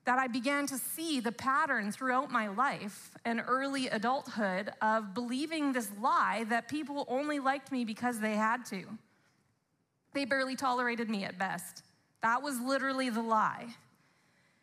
that 0.04 0.18
I 0.18 0.26
began 0.26 0.66
to 0.66 0.76
see 0.76 1.20
the 1.20 1.32
pattern 1.32 1.90
throughout 1.90 2.30
my 2.30 2.48
life 2.48 3.10
and 3.24 3.42
early 3.46 3.88
adulthood 3.88 4.70
of 4.82 5.14
believing 5.14 5.72
this 5.72 5.90
lie 6.00 6.44
that 6.50 6.68
people 6.68 7.06
only 7.08 7.38
liked 7.38 7.72
me 7.72 7.84
because 7.84 8.20
they 8.20 8.34
had 8.34 8.66
to. 8.66 8.84
They 10.12 10.24
barely 10.24 10.56
tolerated 10.56 11.08
me 11.08 11.24
at 11.24 11.38
best. 11.38 11.82
That 12.22 12.42
was 12.42 12.60
literally 12.60 13.08
the 13.10 13.22
lie. 13.22 13.66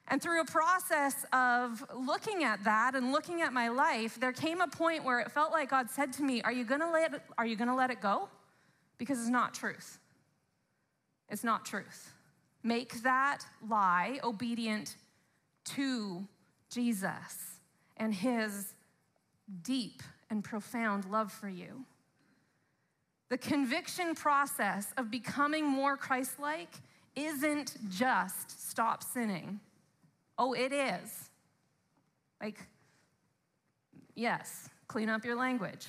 And 0.07 0.21
through 0.21 0.41
a 0.41 0.45
process 0.45 1.25
of 1.31 1.83
looking 1.95 2.43
at 2.43 2.63
that 2.63 2.95
and 2.95 3.11
looking 3.11 3.41
at 3.41 3.53
my 3.53 3.69
life, 3.69 4.19
there 4.19 4.33
came 4.33 4.61
a 4.61 4.67
point 4.67 5.03
where 5.03 5.19
it 5.21 5.31
felt 5.31 5.51
like 5.51 5.69
God 5.69 5.89
said 5.89 6.13
to 6.13 6.23
me, 6.23 6.41
Are 6.41 6.51
you 6.51 6.65
gonna 6.65 6.91
let 6.91 7.13
it, 7.13 7.21
are 7.37 7.45
you 7.45 7.55
gonna 7.55 7.75
let 7.75 7.89
it 7.89 8.01
go? 8.01 8.29
Because 8.97 9.19
it's 9.19 9.29
not 9.29 9.53
truth. 9.53 9.99
It's 11.29 11.43
not 11.43 11.65
truth. 11.65 12.11
Make 12.61 13.01
that 13.03 13.39
lie 13.67 14.19
obedient 14.23 14.95
to 15.65 16.27
Jesus 16.69 17.59
and 17.97 18.13
his 18.13 18.73
deep 19.63 20.01
and 20.29 20.43
profound 20.43 21.05
love 21.05 21.31
for 21.31 21.49
you. 21.49 21.85
The 23.29 23.37
conviction 23.37 24.15
process 24.15 24.87
of 24.97 25.09
becoming 25.09 25.65
more 25.65 25.95
Christ 25.95 26.39
like 26.39 26.69
isn't 27.15 27.77
just 27.89 28.69
stop 28.69 29.03
sinning. 29.03 29.59
Oh, 30.37 30.53
it 30.53 30.73
is. 30.73 31.29
Like, 32.41 32.57
yes, 34.15 34.69
clean 34.87 35.09
up 35.09 35.23
your 35.23 35.35
language. 35.35 35.87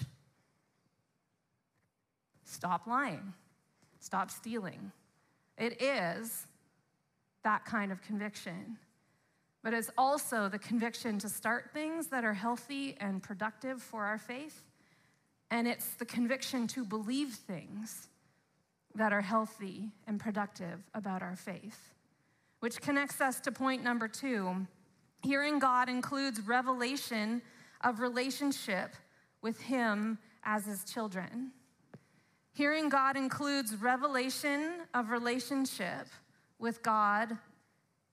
Stop 2.45 2.87
lying. 2.87 3.33
Stop 3.99 4.31
stealing. 4.31 4.93
It 5.57 5.81
is 5.81 6.47
that 7.45 7.65
kind 7.65 7.91
of 7.91 8.03
conviction. 8.03 8.79
But 9.63 9.75
it's 9.75 9.91
also 9.97 10.49
the 10.49 10.59
conviction 10.59 11.19
to 11.21 11.29
start 11.29 11.71
things 11.73 12.09
that 12.09 12.25
are 12.25 12.35
healthy 12.35 12.97
and 13.01 13.23
productive 13.23 13.81
for 13.81 14.05
our 14.05 14.19
faith. 14.19 14.63
And 15.51 15.69
it's 15.69 15.95
the 15.95 16.05
conviction 16.05 16.67
to 16.69 16.85
believe 16.85 17.35
things 17.35 18.09
that 18.95 19.13
are 19.13 19.21
healthy 19.21 19.91
and 20.07 20.19
productive 20.19 20.81
about 20.95 21.23
our 21.23 21.37
faith. 21.37 21.95
Which 22.61 22.81
connects 22.81 23.21
us 23.21 23.41
to 23.41 23.53
point 23.53 23.83
number 23.83 24.09
two. 24.09 24.67
Hearing 25.23 25.59
God 25.59 25.89
includes 25.89 26.41
revelation 26.41 27.43
of 27.83 28.01
relationship 28.01 28.95
with 29.41 29.61
Him 29.61 30.19
as 30.45 30.67
His 30.67 30.85
children. 30.85 31.53
Hearing 32.55 32.89
God 32.89 33.17
includes 33.17 33.77
revelation 33.77 34.83
of 34.95 35.11
relationship 35.11 36.09
with 36.59 36.83
God 36.83 37.39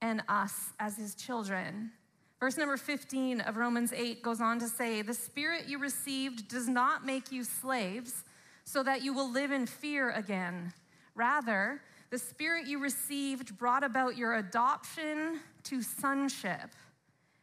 and 0.00 0.22
us 0.28 0.72
as 0.78 0.96
His 0.96 1.14
children. 1.14 1.90
Verse 2.38 2.56
number 2.56 2.76
15 2.76 3.40
of 3.42 3.56
Romans 3.56 3.92
8 3.92 4.22
goes 4.22 4.40
on 4.40 4.58
to 4.60 4.68
say, 4.68 5.02
The 5.02 5.14
spirit 5.14 5.68
you 5.68 5.78
received 5.78 6.48
does 6.48 6.68
not 6.68 7.04
make 7.04 7.30
you 7.30 7.44
slaves 7.44 8.24
so 8.64 8.82
that 8.82 9.02
you 9.02 9.12
will 9.12 9.30
live 9.30 9.50
in 9.50 9.66
fear 9.66 10.10
again. 10.10 10.72
Rather, 11.14 11.82
the 12.10 12.18
spirit 12.18 12.66
you 12.66 12.78
received 12.78 13.58
brought 13.58 13.84
about 13.84 14.16
your 14.16 14.34
adoption 14.34 15.40
to 15.64 15.82
sonship. 15.82 16.70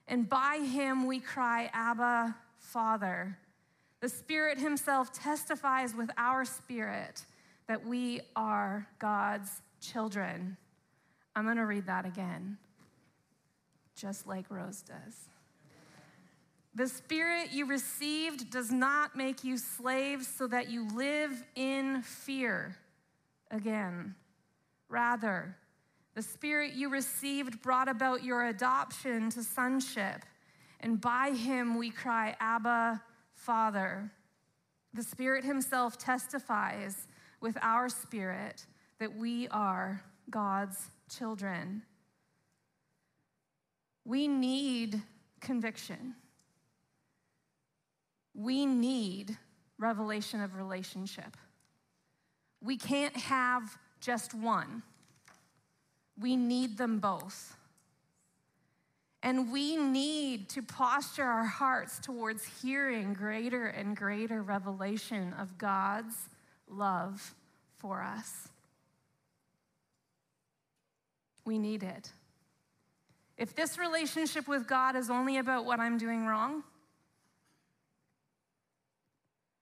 And 0.08 0.28
by 0.28 0.58
him 0.58 1.06
we 1.06 1.20
cry, 1.20 1.70
Abba, 1.74 2.36
Father. 2.58 3.38
The 4.00 4.10
Spirit 4.10 4.60
Himself 4.60 5.12
testifies 5.12 5.96
with 5.96 6.12
our 6.18 6.46
spirit 6.46 7.26
that 7.68 7.86
we 7.86 8.22
are 8.36 8.88
God's 9.00 9.62
children. 9.82 10.56
I'm 11.38 11.44
going 11.44 11.58
to 11.58 11.67
read 11.67 11.86
that 11.86 12.08
again, 12.08 12.58
just 13.96 14.25
like 14.25 14.50
Rose 14.50 14.82
does. 14.82 15.29
The 16.74 16.88
Spirit 16.88 17.50
you 17.51 17.67
received 17.67 18.50
does 18.50 18.72
not 18.72 19.15
make 19.15 19.44
you 19.44 19.60
slaves 19.60 20.27
so 20.27 20.48
that 20.48 20.72
you 20.72 20.88
live 20.96 21.44
in 21.56 22.01
fear 22.01 22.75
again. 23.51 24.15
Rather, 24.89 25.56
the 26.15 26.24
Spirit 26.24 26.74
you 26.74 26.89
received 26.89 27.62
brought 27.62 27.88
about 27.88 28.24
your 28.24 28.48
adoption 28.48 29.29
to 29.29 29.44
sonship, 29.44 30.25
and 30.79 31.00
by 31.00 31.29
Him 31.29 31.77
we 31.77 31.91
cry, 31.91 32.36
Abba, 32.39 33.00
Father. 33.36 34.12
The 34.96 35.03
Spirit 35.03 35.46
Himself 35.46 36.00
testifies 36.00 37.08
with 37.41 37.60
our 37.62 37.89
spirit 37.89 38.65
that 38.98 39.15
we 39.15 39.48
are 39.50 40.01
God's 40.29 40.89
children. 41.10 41.84
We 44.05 44.27
need 44.27 45.01
conviction. 45.41 46.15
We 48.34 48.65
need 48.65 49.38
revelation 49.79 50.41
of 50.41 50.55
relationship. 50.55 51.38
We 52.62 52.77
can't 52.77 53.15
have 53.15 53.77
just 54.00 54.34
one, 54.34 54.84
we 56.19 56.36
need 56.36 56.77
them 56.77 57.00
both. 57.00 57.55
And 59.24 59.51
we 59.51 59.75
need 59.75 60.48
to 60.50 60.62
posture 60.62 61.24
our 61.24 61.43
hearts 61.43 62.00
towards 62.00 62.46
hearing 62.62 63.13
greater 63.13 63.65
and 63.65 63.98
greater 63.98 64.43
revelation 64.43 65.34
of 65.39 65.57
God's 65.57 66.15
love 66.69 67.34
for 67.79 68.03
us. 68.03 68.50
We 71.48 71.58
need 71.58 71.82
it. 71.82 72.12
If 73.38 73.56
this 73.56 73.77
relationship 73.77 74.50
with 74.50 74.68
God 74.68 74.98
is 74.98 75.10
only 75.10 75.38
about 75.38 75.63
what 75.63 75.80
I'm 75.80 75.98
doing 75.98 76.25
wrong, 76.25 76.62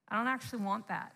I 0.08 0.16
don't 0.16 0.26
actually 0.26 0.64
want 0.64 0.88
that. 0.88 1.12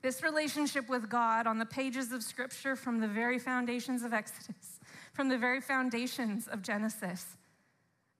This 0.00 0.22
relationship 0.22 0.88
with 0.88 1.10
God 1.10 1.48
on 1.48 1.58
the 1.58 1.66
pages 1.66 2.12
of 2.12 2.22
Scripture 2.22 2.76
from 2.76 3.00
the 3.00 3.08
very 3.08 3.40
foundations 3.40 4.04
of 4.04 4.12
Exodus 4.12 4.78
from 5.12 5.28
the 5.28 5.36
very 5.36 5.60
foundations 5.60 6.46
of 6.46 6.62
Genesis 6.62 7.36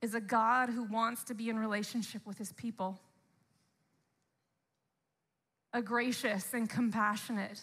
is 0.03 0.17
a 0.17 0.21
God 0.21 0.71
who 0.71 0.83
wants 0.83 1.23
to 1.25 1.35
be 1.35 1.49
in 1.49 1.57
relationship 1.57 2.27
with 2.27 2.37
his 2.37 2.53
people. 2.55 2.99
A 5.73 5.81
gracious 5.81 6.53
and 6.53 6.69
compassionate, 6.69 7.61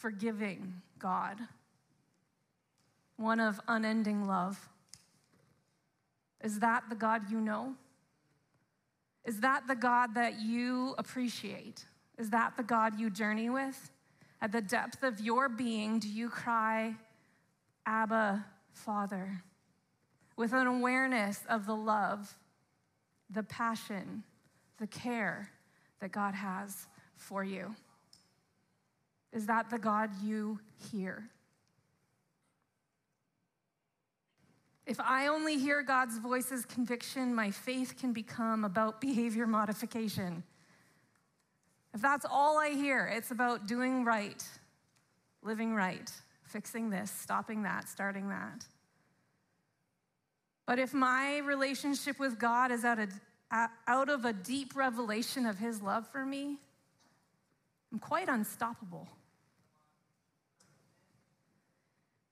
forgiving 0.00 0.80
God. 0.98 1.38
One 3.16 3.38
of 3.38 3.60
unending 3.68 4.26
love. 4.26 4.68
Is 6.42 6.58
that 6.60 6.84
the 6.88 6.94
God 6.94 7.30
you 7.30 7.40
know? 7.40 7.74
Is 9.26 9.40
that 9.40 9.66
the 9.68 9.74
God 9.74 10.14
that 10.14 10.40
you 10.40 10.94
appreciate? 10.96 11.84
Is 12.18 12.30
that 12.30 12.56
the 12.56 12.62
God 12.62 12.98
you 12.98 13.10
journey 13.10 13.50
with? 13.50 13.90
At 14.40 14.52
the 14.52 14.62
depth 14.62 15.02
of 15.02 15.20
your 15.20 15.50
being, 15.50 15.98
do 15.98 16.08
you 16.08 16.30
cry, 16.30 16.94
Abba, 17.84 18.46
Father, 18.72 19.42
with 20.34 20.54
an 20.54 20.66
awareness 20.66 21.42
of 21.46 21.66
the 21.66 21.76
love, 21.76 22.34
the 23.28 23.42
passion, 23.42 24.22
the 24.78 24.86
care 24.86 25.50
that 26.00 26.10
God 26.10 26.34
has 26.34 26.86
for 27.16 27.44
you. 27.44 27.74
Is 29.32 29.46
that 29.46 29.70
the 29.70 29.78
God 29.78 30.10
you 30.22 30.58
hear? 30.90 31.30
If 34.86 34.98
I 34.98 35.28
only 35.28 35.56
hear 35.56 35.82
God's 35.82 36.18
voice 36.18 36.50
as 36.50 36.64
conviction, 36.64 37.32
my 37.32 37.52
faith 37.52 37.94
can 37.96 38.12
become 38.12 38.64
about 38.64 39.00
behavior 39.00 39.46
modification. 39.46 40.42
If 41.94 42.00
that's 42.00 42.26
all 42.28 42.58
I 42.58 42.70
hear, 42.70 43.06
it's 43.06 43.30
about 43.30 43.68
doing 43.68 44.04
right, 44.04 44.42
living 45.42 45.74
right, 45.74 46.10
fixing 46.42 46.90
this, 46.90 47.10
stopping 47.10 47.62
that, 47.62 47.88
starting 47.88 48.30
that. 48.30 48.66
But 50.66 50.80
if 50.80 50.92
my 50.92 51.38
relationship 51.38 52.18
with 52.18 52.38
God 52.38 52.72
is 52.72 52.84
out 52.84 52.98
of, 52.98 53.10
out 53.86 54.08
of 54.08 54.24
a 54.24 54.32
deep 54.32 54.74
revelation 54.74 55.46
of 55.46 55.58
His 55.58 55.82
love 55.82 56.08
for 56.08 56.24
me, 56.24 56.58
I'm 57.92 57.98
quite 58.00 58.28
unstoppable. 58.28 59.08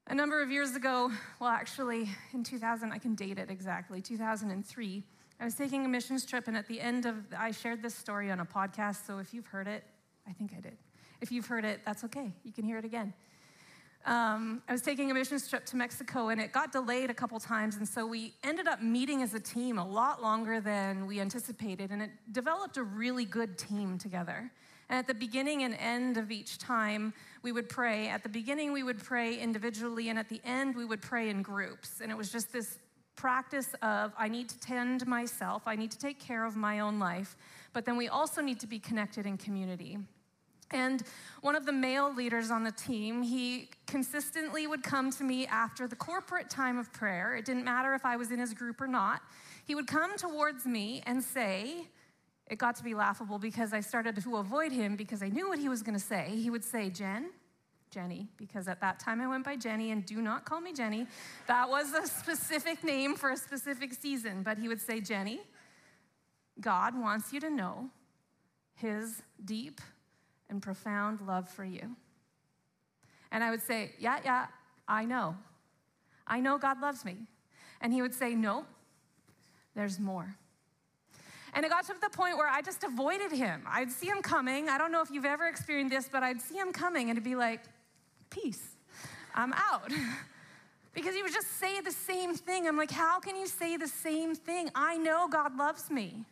A 0.09 0.15
number 0.15 0.43
of 0.43 0.51
years 0.51 0.75
ago, 0.75 1.11
well, 1.39 1.51
actually, 1.51 2.09
in 2.33 2.43
2000, 2.43 2.93
I 2.93 2.99
can 2.99 3.15
date 3.15 3.39
it 3.39 3.51
exactly, 3.51 4.01
2003, 4.01 5.05
I 5.41 5.45
was 5.45 5.55
taking 5.55 5.85
a 5.85 5.89
missions 5.89 6.25
trip, 6.25 6.49
and 6.49 6.57
at 6.57 6.67
the 6.67 6.81
end 6.81 7.07
of, 7.07 7.17
I 7.37 7.51
shared 7.51 7.83
this 7.83 7.95
story 7.95 8.31
on 8.31 8.41
a 8.41 8.45
podcast, 8.47 9.07
so 9.07 9.19
if 9.19 9.33
you've 9.35 9.47
heard 9.47 9.69
it, 9.69 9.85
I 10.27 10.33
think 10.33 10.53
I 10.57 10.61
did. 10.61 10.77
If 11.21 11.31
you've 11.31 11.47
heard 11.47 11.65
it, 11.65 11.81
that's 11.85 12.05
okay. 12.05 12.33
You 12.43 12.53
can 12.53 12.65
hear 12.65 12.79
it 12.79 12.85
again 12.85 13.13
um, 14.09 14.63
I 14.69 14.73
was 14.73 14.83
taking 14.83 15.11
a 15.11 15.15
missions 15.15 15.49
trip 15.49 15.67
to 15.67 15.77
Mexico 15.77 16.29
and 16.29 16.41
it 16.41 16.53
got 16.53 16.73
delayed 16.73 17.11
a 17.11 17.15
couple 17.15 17.39
times. 17.39 17.77
And 17.77 17.87
so 17.87 18.07
we 18.07 18.35
ended 18.43 18.67
up 18.67 18.83
meeting 18.83 19.23
as 19.23 19.35
a 19.35 19.41
team 19.41 19.79
a 19.79 19.87
lot 19.87 20.23
longer 20.23 20.61
than 20.61 21.07
we 21.07 21.21
anticipated. 21.21 21.91
And 21.91 22.03
it 22.03 22.11
developed 22.33 22.77
a 22.79 22.83
really 22.83 23.25
good 23.25 23.59
team 23.59 23.99
together. 23.99 24.51
And 24.91 24.99
at 24.99 25.07
the 25.07 25.15
beginning 25.15 25.63
and 25.65 25.75
end 25.75 26.17
of 26.17 26.31
each 26.31 26.59
time, 26.59 27.13
we 27.43 27.53
would 27.53 27.69
pray. 27.69 28.09
At 28.09 28.23
the 28.23 28.29
beginning, 28.29 28.73
we 28.73 28.83
would 28.83 29.03
pray 29.03 29.39
individually. 29.39 30.09
And 30.09 30.19
at 30.19 30.29
the 30.29 30.41
end, 30.45 30.77
we 30.77 30.85
would 30.85 31.03
pray 31.03 31.29
in 31.29 31.43
groups. 31.43 32.01
And 32.01 32.11
it 32.11 32.17
was 32.17 32.33
just 32.33 32.53
this 32.53 32.79
practice 33.19 33.75
of 33.83 34.13
I 34.17 34.29
need 34.29 34.49
to 34.49 34.59
tend 34.61 35.07
myself, 35.07 35.63
I 35.67 35.75
need 35.75 35.91
to 35.91 35.99
take 35.99 36.21
care 36.21 36.47
of 36.47 36.57
my 36.57 36.79
own 36.79 37.01
life, 37.01 37.37
but 37.73 37.85
then 37.85 37.97
we 37.97 38.07
also 38.07 38.41
need 38.41 38.61
to 38.61 38.69
be 38.69 38.79
connected 38.79 39.27
in 39.27 39.37
community. 39.37 39.99
And 40.71 41.03
one 41.41 41.57
of 41.57 41.67
the 41.67 41.73
male 41.73 42.15
leaders 42.15 42.51
on 42.51 42.63
the 42.63 42.71
team, 42.71 43.23
he 43.23 43.71
consistently 43.87 44.67
would 44.67 44.83
come 44.83 45.11
to 45.13 45.25
me 45.25 45.47
after 45.47 45.89
the 45.89 45.97
corporate 45.97 46.49
time 46.49 46.79
of 46.79 46.93
prayer. 46.93 47.35
It 47.35 47.45
didn't 47.45 47.65
matter 47.65 47.95
if 47.95 48.05
I 48.05 48.17
was 48.17 48.31
in 48.31 48.39
his 48.39 48.55
group 48.55 48.81
or 48.81 48.87
not. 48.87 49.23
He 49.65 49.75
would 49.75 49.87
come 49.87 50.17
towards 50.17 50.65
me 50.65 51.03
and 51.05 51.23
say, 51.23 51.89
it 52.49 52.59
got 52.59 52.77
to 52.77 52.85
be 52.85 52.95
laughable 52.95 53.39
because 53.39 53.73
I 53.73 53.81
started 53.81 54.21
to 54.23 54.37
avoid 54.37 54.73
him 54.73 54.97
because 54.97 55.23
I 55.23 55.29
knew 55.29 55.49
what 55.49 55.59
he 55.59 55.69
was 55.69 55.83
going 55.83 55.99
to 55.99 56.05
say. 56.05 56.31
He 56.35 56.51
would 56.51 56.65
say, 56.65 56.89
Jen, 56.89 57.31
Jenny, 57.91 58.29
because 58.37 58.69
at 58.69 58.81
that 58.81 58.99
time 58.99 59.21
I 59.21 59.29
went 59.29 59.45
by 59.45 59.57
Jenny, 59.57 59.91
and 59.91 60.05
do 60.05 60.21
not 60.21 60.45
call 60.45 60.61
me 60.61 60.73
Jenny. 60.73 61.07
That 61.47 61.69
was 61.69 61.93
a 61.93 62.07
specific 62.07 62.83
name 62.83 63.17
for 63.17 63.31
a 63.31 63.37
specific 63.37 63.93
season, 63.93 64.43
but 64.43 64.59
he 64.59 64.69
would 64.69 64.81
say, 64.81 65.01
Jenny, 65.01 65.41
God 66.61 66.99
wants 66.99 67.33
you 67.33 67.41
to 67.41 67.51
know 67.51 67.89
his 68.75 69.23
deep 69.45 69.81
and 70.49 70.63
profound 70.63 71.21
love 71.21 71.49
for 71.49 71.65
you. 71.65 71.97
And 73.31 73.45
I 73.45 73.51
would 73.51 73.63
say, 73.63 73.93
Yeah, 73.99 74.19
yeah, 74.25 74.47
I 74.87 75.05
know. 75.05 75.37
I 76.27 76.41
know 76.41 76.59
God 76.59 76.81
loves 76.81 77.05
me. 77.05 77.17
And 77.81 77.93
he 77.93 78.03
would 78.03 78.15
say, 78.15 78.35
No, 78.35 78.65
there's 79.75 80.01
more. 80.01 80.37
And 81.55 81.65
it 81.65 81.71
got 81.71 81.87
to 81.87 81.95
the 82.01 82.11
point 82.11 82.37
where 82.37 82.49
I 82.49 82.63
just 82.63 82.85
avoided 82.85 83.33
him. 83.33 83.63
I'd 83.67 83.91
see 83.91 84.07
him 84.07 84.23
coming. 84.23 84.69
I 84.69 84.79
don't 84.79 84.93
know 84.93 85.03
if 85.03 85.11
you've 85.11 85.25
ever 85.25 85.47
experienced 85.47 85.95
this, 85.95 86.09
but 86.11 86.23
I'd 86.23 86.41
see 86.41 86.57
him 86.57 86.73
coming 86.73 87.11
and 87.11 87.17
it'd 87.17 87.25
be 87.25 87.37
like, 87.37 87.61
Peace, 88.31 88.77
I'm 89.35 89.53
out. 89.55 89.91
because 90.95 91.15
he 91.15 91.23
would 91.23 91.33
just 91.33 91.59
say 91.59 91.81
the 91.81 91.93
same 91.93 92.35
thing. 92.35 92.67
I'm 92.67 92.77
like, 92.77 92.91
How 92.91 93.21
can 93.21 93.37
you 93.37 93.47
say 93.47 93.77
the 93.77 93.89
same 93.89 94.35
thing? 94.35 94.71
I 94.75 94.97
know 94.99 95.29
God 95.29 95.57
loves 95.57 95.91
me. 95.91 96.25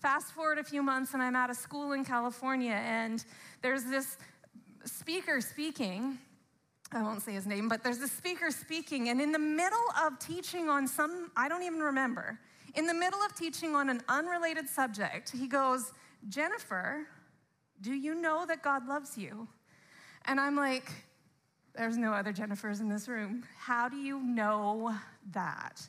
Fast 0.00 0.32
forward 0.32 0.58
a 0.58 0.64
few 0.64 0.82
months, 0.82 1.14
and 1.14 1.22
I'm 1.22 1.34
at 1.34 1.50
a 1.50 1.54
school 1.54 1.92
in 1.92 2.04
California, 2.04 2.74
and 2.74 3.24
there's 3.62 3.84
this 3.84 4.18
speaker 4.84 5.40
speaking. 5.40 6.18
I 6.92 7.02
won't 7.02 7.22
say 7.22 7.32
his 7.32 7.46
name, 7.46 7.68
but 7.68 7.82
there's 7.82 7.98
a 7.98 8.08
speaker 8.08 8.50
speaking, 8.50 9.08
and 9.08 9.20
in 9.20 9.32
the 9.32 9.38
middle 9.38 9.86
of 10.00 10.18
teaching 10.18 10.68
on 10.68 10.86
some, 10.86 11.30
I 11.36 11.48
don't 11.48 11.62
even 11.62 11.80
remember, 11.80 12.38
in 12.76 12.86
the 12.86 12.94
middle 12.94 13.20
of 13.20 13.34
teaching 13.34 13.74
on 13.74 13.88
an 13.88 14.02
unrelated 14.08 14.68
subject, 14.68 15.30
he 15.30 15.46
goes, 15.46 15.92
Jennifer, 16.28 17.06
do 17.80 17.92
you 17.92 18.14
know 18.14 18.46
that 18.46 18.62
God 18.62 18.86
loves 18.86 19.18
you? 19.18 19.48
And 20.26 20.40
I'm 20.40 20.56
like, 20.56 20.90
There's 21.74 21.96
no 21.96 22.12
other 22.12 22.32
Jennifers 22.32 22.80
in 22.80 22.88
this 22.88 23.08
room. 23.08 23.44
How 23.58 23.88
do 23.88 23.96
you 23.96 24.20
know 24.20 24.94
that? 25.32 25.88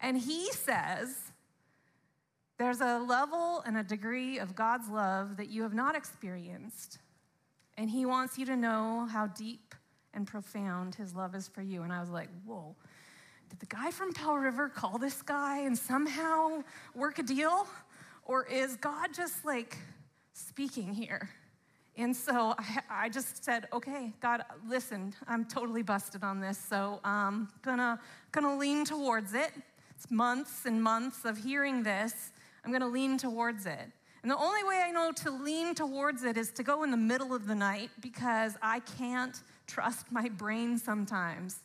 And 0.00 0.16
he 0.16 0.50
says, 0.52 1.16
there's 2.58 2.80
a 2.80 2.98
level 2.98 3.62
and 3.66 3.76
a 3.76 3.84
degree 3.84 4.38
of 4.38 4.56
God's 4.56 4.88
love 4.88 5.36
that 5.36 5.48
you 5.48 5.62
have 5.62 5.74
not 5.74 5.94
experienced. 5.94 6.98
And 7.76 7.88
he 7.88 8.04
wants 8.04 8.36
you 8.36 8.44
to 8.46 8.56
know 8.56 9.08
how 9.10 9.28
deep 9.28 9.76
and 10.12 10.26
profound 10.26 10.96
his 10.96 11.14
love 11.14 11.36
is 11.36 11.46
for 11.46 11.62
you. 11.62 11.82
And 11.82 11.92
I 11.92 12.00
was 12.00 12.10
like, 12.10 12.28
whoa, 12.44 12.74
did 13.48 13.60
the 13.60 13.66
guy 13.66 13.90
from 13.90 14.12
Powell 14.12 14.38
River 14.38 14.68
call 14.68 14.98
this 14.98 15.22
guy 15.22 15.60
and 15.60 15.76
somehow 15.76 16.62
work 16.94 17.18
a 17.18 17.22
deal? 17.22 17.66
Or 18.24 18.44
is 18.46 18.76
God 18.76 19.14
just 19.14 19.44
like 19.44 19.78
speaking 20.32 20.92
here? 20.92 21.30
And 21.96 22.14
so 22.14 22.54
I, 22.58 22.80
I, 22.90 23.08
just 23.08 23.44
said, 23.44 23.66
okay, 23.72 24.12
God, 24.20 24.42
listen, 24.68 25.14
I'm 25.26 25.44
totally 25.44 25.82
busted 25.82 26.22
on 26.22 26.40
this, 26.40 26.56
so 26.56 27.00
I'm 27.02 27.48
gonna, 27.62 27.98
gonna 28.30 28.56
lean 28.56 28.84
towards 28.84 29.34
it. 29.34 29.50
It's 29.96 30.10
months 30.10 30.64
and 30.64 30.80
months 30.80 31.24
of 31.24 31.38
hearing 31.38 31.82
this. 31.82 32.30
I'm 32.64 32.70
gonna 32.70 32.88
lean 32.88 33.18
towards 33.18 33.66
it. 33.66 33.90
And 34.22 34.30
the 34.30 34.36
only 34.36 34.62
way 34.62 34.82
I 34.84 34.90
know 34.90 35.10
to 35.10 35.30
lean 35.30 35.74
towards 35.74 36.22
it 36.22 36.36
is 36.36 36.50
to 36.52 36.62
go 36.62 36.82
in 36.82 36.90
the 36.90 36.96
middle 36.96 37.34
of 37.34 37.46
the 37.46 37.54
night 37.54 37.90
because 38.00 38.56
I 38.62 38.80
can't 38.80 39.40
trust 39.66 40.12
my 40.12 40.28
brain 40.28 40.78
sometimes. 40.78 41.60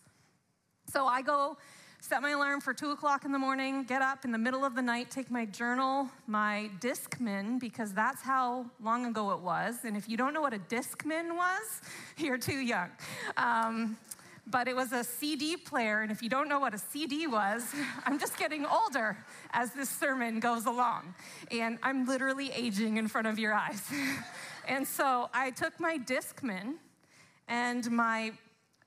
So 0.93 1.08
I 1.08 1.23
go 1.23 1.58
set 2.01 2.21
my 2.21 2.29
alarm 2.29 2.62
for 2.62 2.71
two 2.71 2.91
o'clock 2.91 3.25
in 3.25 3.32
the 3.32 3.39
morning, 3.39 3.84
get 3.84 4.03
up 4.03 4.25
in 4.25 4.32
the 4.32 4.38
middle 4.38 4.63
of 4.63 4.75
the 4.75 4.82
night, 4.84 5.10
take 5.10 5.32
my 5.32 5.43
journal, 5.43 6.08
my 6.27 6.69
Discman, 6.82 7.60
because 7.60 7.93
that's 7.93 8.21
how 8.21 8.67
long 8.79 9.08
ago 9.08 9.32
it 9.32 9.39
was. 9.39 9.86
And 9.86 9.97
if 9.97 10.08
you 10.08 10.17
don't 10.17 10.36
know 10.36 10.41
what 10.41 10.53
a 10.53 10.60
Discman 10.60 11.36
was, 11.36 11.82
you're 12.17 12.38
too 12.38 12.60
young. 12.60 12.91
Um, 13.38 13.97
but 14.45 14.67
it 14.67 14.75
was 14.75 14.91
a 14.91 15.03
CD 15.03 15.58
player, 15.58 16.01
and 16.01 16.12
if 16.12 16.21
you 16.21 16.29
don't 16.29 16.47
know 16.47 16.60
what 16.60 16.75
a 16.75 16.77
CD 16.77 17.25
was, 17.25 17.73
I'm 18.06 18.19
just 18.19 18.38
getting 18.38 18.63
older 18.63 19.17
as 19.49 19.71
this 19.71 19.89
sermon 19.89 20.39
goes 20.39 20.67
along. 20.67 21.15
And 21.49 21.79
I'm 21.82 22.06
literally 22.06 22.51
aging 22.51 22.97
in 22.97 23.08
front 23.08 23.25
of 23.25 23.39
your 23.39 23.56
eyes. 23.56 23.82
and 24.67 24.88
so 24.88 25.32
I 25.34 25.49
took 25.49 25.79
my 25.79 25.97
Discman 25.97 26.75
and 27.47 27.89
my 27.89 28.34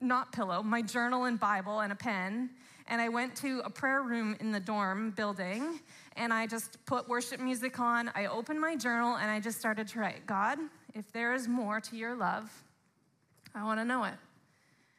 not 0.00 0.32
pillow, 0.32 0.62
my 0.62 0.82
journal 0.82 1.24
and 1.24 1.38
Bible 1.38 1.80
and 1.80 1.92
a 1.92 1.96
pen, 1.96 2.50
and 2.88 3.00
I 3.00 3.09
went 3.09 3.35
to 3.37 3.62
a 3.64 3.70
prayer 3.70 4.02
room 4.02 4.37
in 4.40 4.52
the 4.52 4.61
dorm 4.61 5.11
building 5.11 5.80
and 6.16 6.32
I 6.32 6.46
just 6.46 6.85
put 6.87 7.09
worship 7.09 7.40
music 7.40 7.80
on. 7.80 8.11
I 8.14 8.26
opened 8.26 8.61
my 8.61 8.76
journal 8.76 9.16
and 9.16 9.30
I 9.30 9.40
just 9.40 9.59
started 9.59 9.88
to 9.88 9.98
write 9.98 10.26
God, 10.26 10.59
if 10.94 11.11
there 11.12 11.35
is 11.35 11.48
more 11.48 11.80
to 11.80 11.96
your 11.96 12.14
love, 12.14 12.50
I 13.54 13.64
want 13.64 13.80
to 13.80 13.85
know 13.85 14.04
it. 14.04 14.14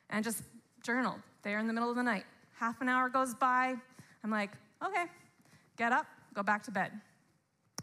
And 0.10 0.24
just 0.24 0.44
journaled 0.84 1.20
there 1.44 1.60
in 1.60 1.68
the 1.68 1.74
middle 1.74 1.90
of 1.90 1.96
the 1.96 2.04
night. 2.04 2.26
Half 2.58 2.82
an 2.82 2.90
hour 2.90 3.10
goes 3.10 3.34
by. 3.34 3.76
I'm 4.24 4.32
like, 4.32 4.52
okay, 4.86 5.06
get 5.78 5.92
up, 5.92 6.06
go 6.34 6.44
back 6.44 6.64
to 6.64 6.72
bed. 6.72 6.92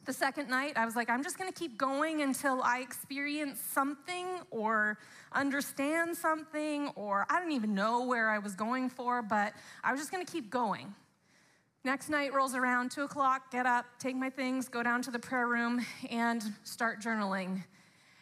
The 0.04 0.12
second 0.12 0.50
night, 0.50 0.74
I 0.76 0.84
was 0.84 0.96
like, 0.96 1.08
I'm 1.08 1.22
just 1.22 1.38
going 1.38 1.50
to 1.50 1.58
keep 1.58 1.78
going 1.78 2.20
until 2.20 2.60
I 2.62 2.80
experience 2.80 3.58
something 3.72 4.26
or 4.50 4.98
understand 5.32 6.14
something, 6.14 6.88
or 6.94 7.24
I 7.30 7.40
don't 7.40 7.52
even 7.52 7.74
know 7.74 8.04
where 8.04 8.28
I 8.28 8.38
was 8.38 8.54
going 8.54 8.90
for, 8.90 9.22
but 9.22 9.54
I 9.82 9.92
was 9.92 10.00
just 10.00 10.12
going 10.12 10.24
to 10.24 10.30
keep 10.30 10.50
going. 10.50 10.94
Next 11.84 12.10
night 12.10 12.34
rolls 12.34 12.54
around, 12.54 12.90
two 12.90 13.02
o'clock, 13.02 13.50
get 13.50 13.64
up, 13.64 13.86
take 13.98 14.14
my 14.14 14.28
things, 14.28 14.68
go 14.68 14.82
down 14.82 15.00
to 15.02 15.10
the 15.10 15.18
prayer 15.18 15.48
room, 15.48 15.84
and 16.10 16.42
start 16.64 17.00
journaling. 17.00 17.64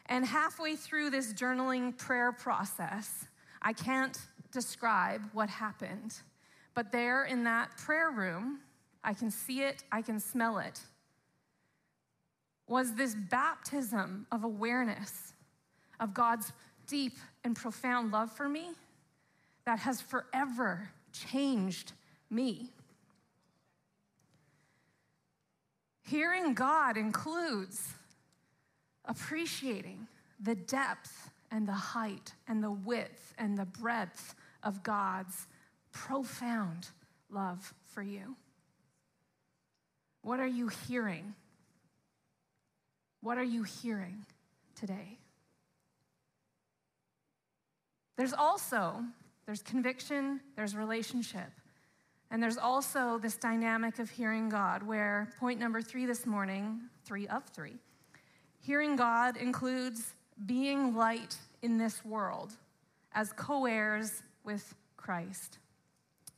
And 0.06 0.24
halfway 0.24 0.76
through 0.76 1.10
this 1.10 1.32
journaling 1.32 1.98
prayer 1.98 2.30
process, 2.30 3.26
I 3.60 3.72
can't 3.72 4.16
describe 4.52 5.22
what 5.32 5.48
happened, 5.48 6.14
but 6.74 6.92
there 6.92 7.24
in 7.24 7.42
that 7.44 7.76
prayer 7.76 8.12
room, 8.12 8.60
I 9.02 9.14
can 9.14 9.32
see 9.32 9.62
it, 9.62 9.82
I 9.90 10.02
can 10.02 10.20
smell 10.20 10.58
it 10.58 10.80
was 12.68 12.94
this 12.94 13.14
baptism 13.14 14.26
of 14.32 14.44
awareness 14.44 15.34
of 16.00 16.14
God's 16.14 16.52
deep 16.86 17.16
and 17.44 17.54
profound 17.54 18.12
love 18.12 18.32
for 18.32 18.48
me 18.48 18.70
that 19.64 19.78
has 19.80 20.00
forever 20.00 20.90
changed 21.12 21.92
me. 22.30 22.70
Hearing 26.04 26.54
God 26.54 26.96
includes 26.96 27.94
appreciating 29.04 30.06
the 30.40 30.54
depth 30.54 31.30
and 31.50 31.66
the 31.66 31.72
height 31.72 32.32
and 32.48 32.62
the 32.62 32.70
width 32.70 33.34
and 33.38 33.56
the 33.56 33.64
breadth 33.64 34.34
of 34.62 34.82
God's 34.82 35.46
profound 35.92 36.88
love 37.30 37.74
for 37.92 38.02
you. 38.02 38.36
What 40.22 40.40
are 40.40 40.46
you 40.46 40.68
hearing? 40.68 41.34
What 43.22 43.38
are 43.38 43.44
you 43.44 43.62
hearing 43.62 44.26
today? 44.74 45.18
There's 48.16 48.32
also 48.34 49.04
there's 49.46 49.62
conviction, 49.62 50.40
there's 50.56 50.76
relationship. 50.76 51.50
And 52.30 52.42
there's 52.42 52.56
also 52.56 53.18
this 53.18 53.36
dynamic 53.36 53.98
of 53.98 54.08
hearing 54.08 54.48
God, 54.48 54.82
where 54.82 55.28
point 55.38 55.60
number 55.60 55.82
three 55.82 56.06
this 56.06 56.24
morning, 56.24 56.80
three 57.04 57.26
of 57.28 57.44
three, 57.44 57.76
hearing 58.60 58.96
God 58.96 59.36
includes 59.36 60.14
being 60.46 60.94
light 60.96 61.36
in 61.60 61.76
this 61.76 62.04
world 62.04 62.52
as 63.14 63.32
co 63.34 63.66
heirs 63.66 64.22
with 64.44 64.74
Christ. 64.96 65.58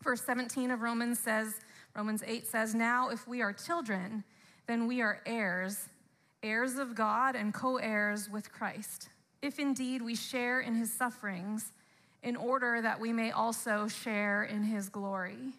Verse 0.02 0.22
17 0.22 0.70
of 0.70 0.82
Romans 0.82 1.18
says, 1.18 1.60
Romans 1.94 2.24
8 2.26 2.46
says, 2.46 2.74
Now 2.74 3.10
if 3.10 3.28
we 3.28 3.40
are 3.40 3.52
children, 3.52 4.24
then 4.66 4.86
we 4.86 5.00
are 5.00 5.20
heirs 5.24 5.88
heirs 6.44 6.76
of 6.76 6.94
God 6.94 7.34
and 7.34 7.52
co 7.52 7.78
heirs 7.78 8.28
with 8.30 8.52
Christ, 8.52 9.08
if 9.42 9.58
indeed 9.58 10.02
we 10.02 10.14
share 10.14 10.60
in 10.60 10.74
his 10.74 10.92
sufferings, 10.92 11.72
in 12.22 12.36
order 12.36 12.80
that 12.80 13.00
we 13.00 13.12
may 13.12 13.32
also 13.32 13.88
share 13.88 14.44
in 14.44 14.62
his 14.62 14.88
glory. 14.88 15.54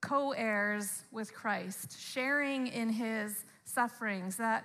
Co 0.00 0.32
heirs 0.32 1.04
with 1.10 1.32
Christ, 1.34 1.98
sharing 1.98 2.66
in 2.66 2.90
his 2.90 3.44
sufferings. 3.64 4.36
That 4.36 4.64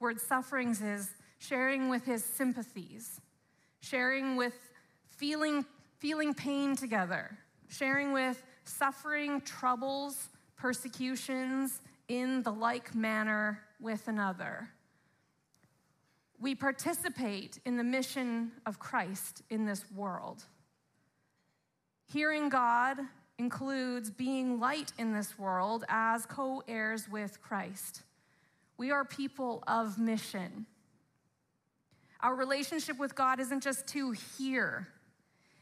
word 0.00 0.20
sufferings 0.20 0.82
is 0.82 1.10
sharing 1.38 1.88
with 1.88 2.04
his 2.04 2.22
sympathies, 2.24 3.20
sharing 3.80 4.36
with 4.36 4.54
feeling, 5.06 5.64
feeling 5.98 6.34
pain 6.34 6.76
together, 6.76 7.38
sharing 7.68 8.12
with 8.12 8.42
suffering, 8.64 9.40
troubles, 9.40 10.28
persecutions 10.56 11.80
in 12.08 12.42
the 12.42 12.52
like 12.52 12.94
manner 12.94 13.60
with 13.82 14.08
another. 14.08 14.68
We 16.40 16.54
participate 16.54 17.58
in 17.64 17.76
the 17.76 17.84
mission 17.84 18.52
of 18.66 18.78
Christ 18.78 19.42
in 19.50 19.64
this 19.64 19.84
world. 19.94 20.44
Hearing 22.12 22.48
God 22.48 22.98
includes 23.38 24.10
being 24.10 24.60
light 24.60 24.92
in 24.98 25.12
this 25.12 25.38
world 25.38 25.84
as 25.88 26.26
co 26.26 26.62
heirs 26.66 27.08
with 27.08 27.40
Christ. 27.42 28.02
We 28.76 28.90
are 28.90 29.04
people 29.04 29.62
of 29.66 29.98
mission. 29.98 30.66
Our 32.20 32.34
relationship 32.34 32.98
with 32.98 33.14
God 33.14 33.40
isn't 33.40 33.62
just 33.62 33.86
to 33.88 34.12
hear. 34.12 34.88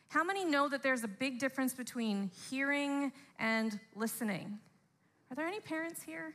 How 0.09 0.25
many 0.25 0.45
know 0.45 0.69
that 0.69 0.83
there's 0.83 1.05
a 1.05 1.09
big 1.09 1.39
difference 1.39 1.73
between 1.73 2.31
hearing 2.51 3.13
and 3.39 3.79
listening? 3.95 4.59
Are 5.31 5.37
there 5.37 5.47
any 5.47 5.61
parents 5.61 6.03
here? 6.03 6.35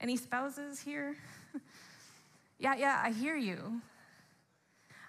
Any 0.00 0.16
spouses 0.16 0.80
here? 0.80 1.16
yeah, 2.58 2.74
yeah, 2.76 3.00
I 3.04 3.10
hear 3.10 3.36
you. 3.36 3.80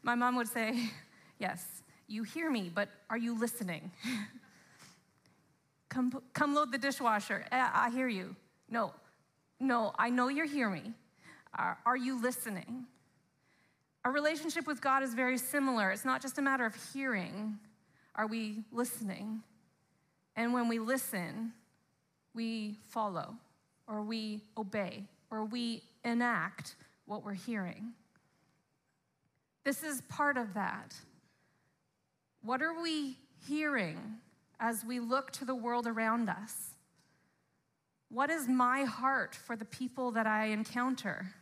My 0.04 0.15
mom 0.15 0.36
would 0.36 0.47
say, 0.47 0.89
Yes, 1.39 1.65
you 2.08 2.23
hear 2.23 2.52
me, 2.52 2.69
but 2.73 2.89
are 3.10 3.17
you 3.17 3.38
listening? 3.39 3.91
come, 5.89 6.21
come 6.34 6.54
load 6.54 6.71
the 6.71 6.78
dishwasher. 6.78 7.45
Eh, 7.52 7.69
I 7.73 7.89
hear 7.91 8.10
you. 8.10 8.36
No, 8.69 8.93
no, 9.60 9.93
I 9.97 10.10
know 10.10 10.28
you 10.28 10.45
hear 10.45 10.69
me. 10.69 10.93
Are, 11.58 11.78
are 11.86 11.95
you 11.95 12.21
listening? 12.21 12.86
Our 14.04 14.12
relationship 14.12 14.67
with 14.67 14.82
God 14.82 15.02
is 15.02 15.13
very 15.13 15.38
similar. 15.38 15.91
It's 15.91 16.06
not 16.06 16.21
just 16.21 16.38
a 16.38 16.41
matter 16.41 16.65
of 16.65 16.75
hearing. 16.93 17.58
Are 18.15 18.28
we 18.28 18.63
listening? 18.71 19.41
And 20.36 20.54
when 20.54 20.67
we 20.67 20.80
listen, 20.80 21.54
we 22.34 22.80
follow 22.89 23.36
or 23.89 24.04
we 24.04 24.43
obey 24.56 25.04
or 25.32 25.43
we 25.43 25.84
enact 26.06 26.75
what 27.06 27.25
we're 27.25 27.34
hearing. 27.34 27.91
This 29.65 29.84
is 29.84 30.02
part 30.08 30.38
of 30.38 30.54
that. 30.54 30.95
What 32.41 32.62
are 32.62 32.82
we 32.82 33.17
hearing 33.47 33.99
as 34.60 34.86
we 34.86 34.99
look 34.99 35.32
to 35.32 35.45
the 35.45 35.56
world 35.56 35.88
around 35.88 36.30
us? 36.30 36.75
What 38.10 38.30
is 38.30 38.47
my 38.47 38.84
heart 38.84 39.36
for 39.36 39.56
the 39.56 39.65
people 39.65 40.12
that 40.12 40.25
I 40.25 40.45
encounter? 40.45 41.34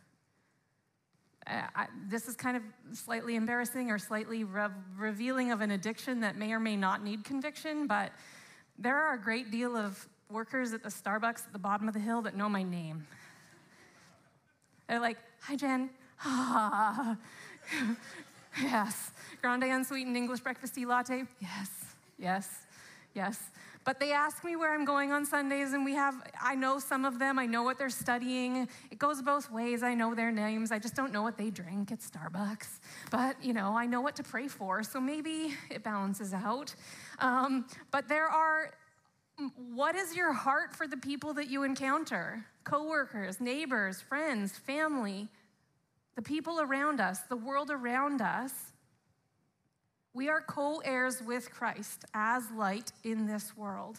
I, 1.46 1.86
this 2.08 2.28
is 2.28 2.36
kind 2.36 2.56
of 2.56 2.62
slightly 2.92 3.36
embarrassing 3.36 3.90
or 3.90 3.98
slightly 3.98 4.44
re- 4.44 4.68
revealing 4.98 5.50
of 5.50 5.62
an 5.62 5.70
addiction 5.70 6.20
that 6.20 6.36
may 6.36 6.52
or 6.52 6.60
may 6.60 6.76
not 6.76 7.02
need 7.02 7.24
conviction, 7.24 7.86
but 7.86 8.12
there 8.78 8.96
are 8.96 9.14
a 9.14 9.18
great 9.18 9.50
deal 9.50 9.74
of 9.74 10.06
workers 10.30 10.72
at 10.72 10.82
the 10.82 10.88
Starbucks 10.88 11.46
at 11.46 11.52
the 11.52 11.58
bottom 11.58 11.88
of 11.88 11.94
the 11.94 12.00
hill 12.00 12.22
that 12.22 12.36
know 12.36 12.48
my 12.48 12.62
name. 12.62 13.06
They're 14.88 15.00
like, 15.00 15.18
Hi, 15.42 15.56
Jen. 15.56 15.90
Ah, 16.24 17.16
yes. 18.62 19.12
Grande 19.40 19.64
unsweetened 19.64 20.16
English 20.16 20.40
breakfast 20.40 20.74
tea 20.74 20.84
latte? 20.84 21.24
Yes, 21.40 21.70
yes, 22.18 22.66
yes. 23.14 23.50
But 23.84 24.00
they 24.00 24.12
ask 24.12 24.44
me 24.44 24.56
where 24.56 24.74
I'm 24.74 24.84
going 24.84 25.12
on 25.12 25.24
Sundays, 25.24 25.72
and 25.72 25.84
we 25.84 25.94
have, 25.94 26.14
I 26.42 26.54
know 26.54 26.78
some 26.78 27.06
of 27.06 27.18
them, 27.18 27.38
I 27.38 27.46
know 27.46 27.62
what 27.62 27.78
they're 27.78 27.88
studying. 27.88 28.68
It 28.90 28.98
goes 28.98 29.22
both 29.22 29.50
ways. 29.50 29.82
I 29.82 29.94
know 29.94 30.14
their 30.14 30.30
names, 30.30 30.70
I 30.72 30.78
just 30.78 30.94
don't 30.94 31.12
know 31.12 31.22
what 31.22 31.38
they 31.38 31.48
drink 31.48 31.90
at 31.90 32.00
Starbucks. 32.00 32.80
But, 33.10 33.42
you 33.42 33.54
know, 33.54 33.78
I 33.78 33.86
know 33.86 34.02
what 34.02 34.16
to 34.16 34.22
pray 34.22 34.48
for, 34.48 34.82
so 34.82 35.00
maybe 35.00 35.54
it 35.70 35.82
balances 35.82 36.34
out. 36.34 36.74
Um, 37.20 37.66
but 37.90 38.08
there 38.08 38.26
are, 38.26 38.72
what 39.74 39.94
is 39.94 40.16
your 40.16 40.32
heart 40.32 40.74
for 40.74 40.86
the 40.86 40.96
people 40.96 41.34
that 41.34 41.48
you 41.48 41.62
encounter? 41.62 42.44
Coworkers, 42.64 43.40
neighbors, 43.40 44.00
friends, 44.00 44.56
family, 44.58 45.28
the 46.16 46.22
people 46.22 46.60
around 46.60 47.00
us, 47.00 47.20
the 47.20 47.36
world 47.36 47.70
around 47.70 48.20
us. 48.20 48.52
We 50.12 50.28
are 50.28 50.40
co 50.40 50.78
heirs 50.78 51.22
with 51.22 51.50
Christ 51.52 52.04
as 52.12 52.50
light 52.50 52.90
in 53.04 53.26
this 53.26 53.56
world. 53.56 53.98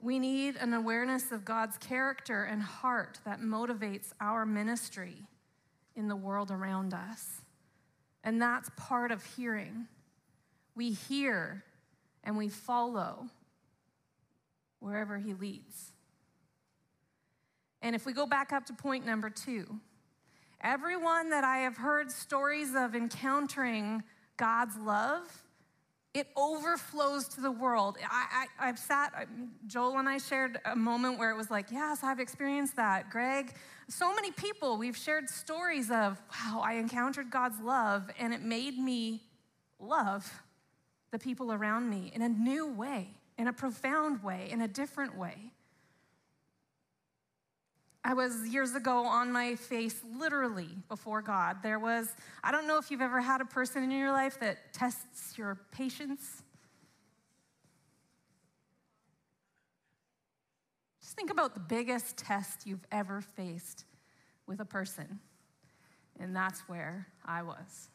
We 0.00 0.18
need 0.18 0.56
an 0.56 0.74
awareness 0.74 1.30
of 1.32 1.44
God's 1.44 1.78
character 1.78 2.44
and 2.44 2.62
heart 2.62 3.20
that 3.24 3.40
motivates 3.40 4.12
our 4.20 4.46
ministry 4.46 5.28
in 5.94 6.08
the 6.08 6.16
world 6.16 6.50
around 6.50 6.94
us. 6.94 7.42
And 8.24 8.40
that's 8.40 8.70
part 8.76 9.10
of 9.10 9.24
hearing. 9.36 9.86
We 10.74 10.92
hear 10.92 11.64
and 12.24 12.36
we 12.36 12.48
follow 12.48 13.28
wherever 14.80 15.18
He 15.18 15.34
leads. 15.34 15.92
And 17.82 17.94
if 17.94 18.06
we 18.06 18.12
go 18.12 18.26
back 18.26 18.52
up 18.52 18.66
to 18.66 18.72
point 18.72 19.06
number 19.06 19.30
two, 19.30 19.80
Everyone 20.60 21.30
that 21.30 21.44
I 21.44 21.58
have 21.58 21.76
heard 21.76 22.10
stories 22.10 22.74
of 22.74 22.96
encountering 22.96 24.02
God's 24.36 24.76
love, 24.76 25.44
it 26.14 26.26
overflows 26.36 27.28
to 27.28 27.40
the 27.40 27.50
world. 27.50 27.96
I, 28.10 28.46
have 28.58 28.78
sat, 28.78 29.12
um, 29.16 29.52
Joel 29.68 29.98
and 29.98 30.08
I 30.08 30.18
shared 30.18 30.58
a 30.64 30.74
moment 30.74 31.16
where 31.16 31.30
it 31.30 31.36
was 31.36 31.48
like, 31.48 31.70
yes, 31.70 32.02
I've 32.02 32.18
experienced 32.18 32.74
that. 32.74 33.08
Greg, 33.08 33.54
so 33.88 34.12
many 34.12 34.32
people, 34.32 34.78
we've 34.78 34.96
shared 34.96 35.28
stories 35.28 35.92
of, 35.92 36.20
wow, 36.32 36.60
I 36.64 36.74
encountered 36.74 37.30
God's 37.30 37.60
love 37.60 38.10
and 38.18 38.34
it 38.34 38.42
made 38.42 38.76
me 38.76 39.22
love 39.78 40.42
the 41.10 41.18
people 41.18 41.52
around 41.52 41.88
me 41.88 42.10
in 42.14 42.22
a 42.22 42.28
new 42.28 42.66
way, 42.66 43.08
in 43.36 43.48
a 43.48 43.52
profound 43.52 44.22
way, 44.22 44.48
in 44.50 44.60
a 44.60 44.68
different 44.68 45.16
way. 45.16 45.52
I 48.04 48.14
was 48.14 48.46
years 48.48 48.74
ago 48.74 49.04
on 49.04 49.32
my 49.32 49.54
face, 49.56 50.00
literally, 50.18 50.68
before 50.88 51.20
God. 51.20 51.58
There 51.62 51.78
was, 51.78 52.08
I 52.42 52.52
don't 52.52 52.66
know 52.66 52.78
if 52.78 52.90
you've 52.90 53.02
ever 53.02 53.20
had 53.20 53.40
a 53.40 53.44
person 53.44 53.82
in 53.82 53.90
your 53.90 54.12
life 54.12 54.40
that 54.40 54.72
tests 54.72 55.36
your 55.36 55.58
patience. 55.72 56.42
Just 61.02 61.16
think 61.16 61.30
about 61.30 61.54
the 61.54 61.60
biggest 61.60 62.16
test 62.16 62.66
you've 62.66 62.86
ever 62.90 63.20
faced 63.20 63.84
with 64.46 64.60
a 64.60 64.64
person. 64.64 65.20
And 66.18 66.34
that's 66.34 66.60
where 66.60 67.08
I 67.24 67.42
was. 67.42 67.88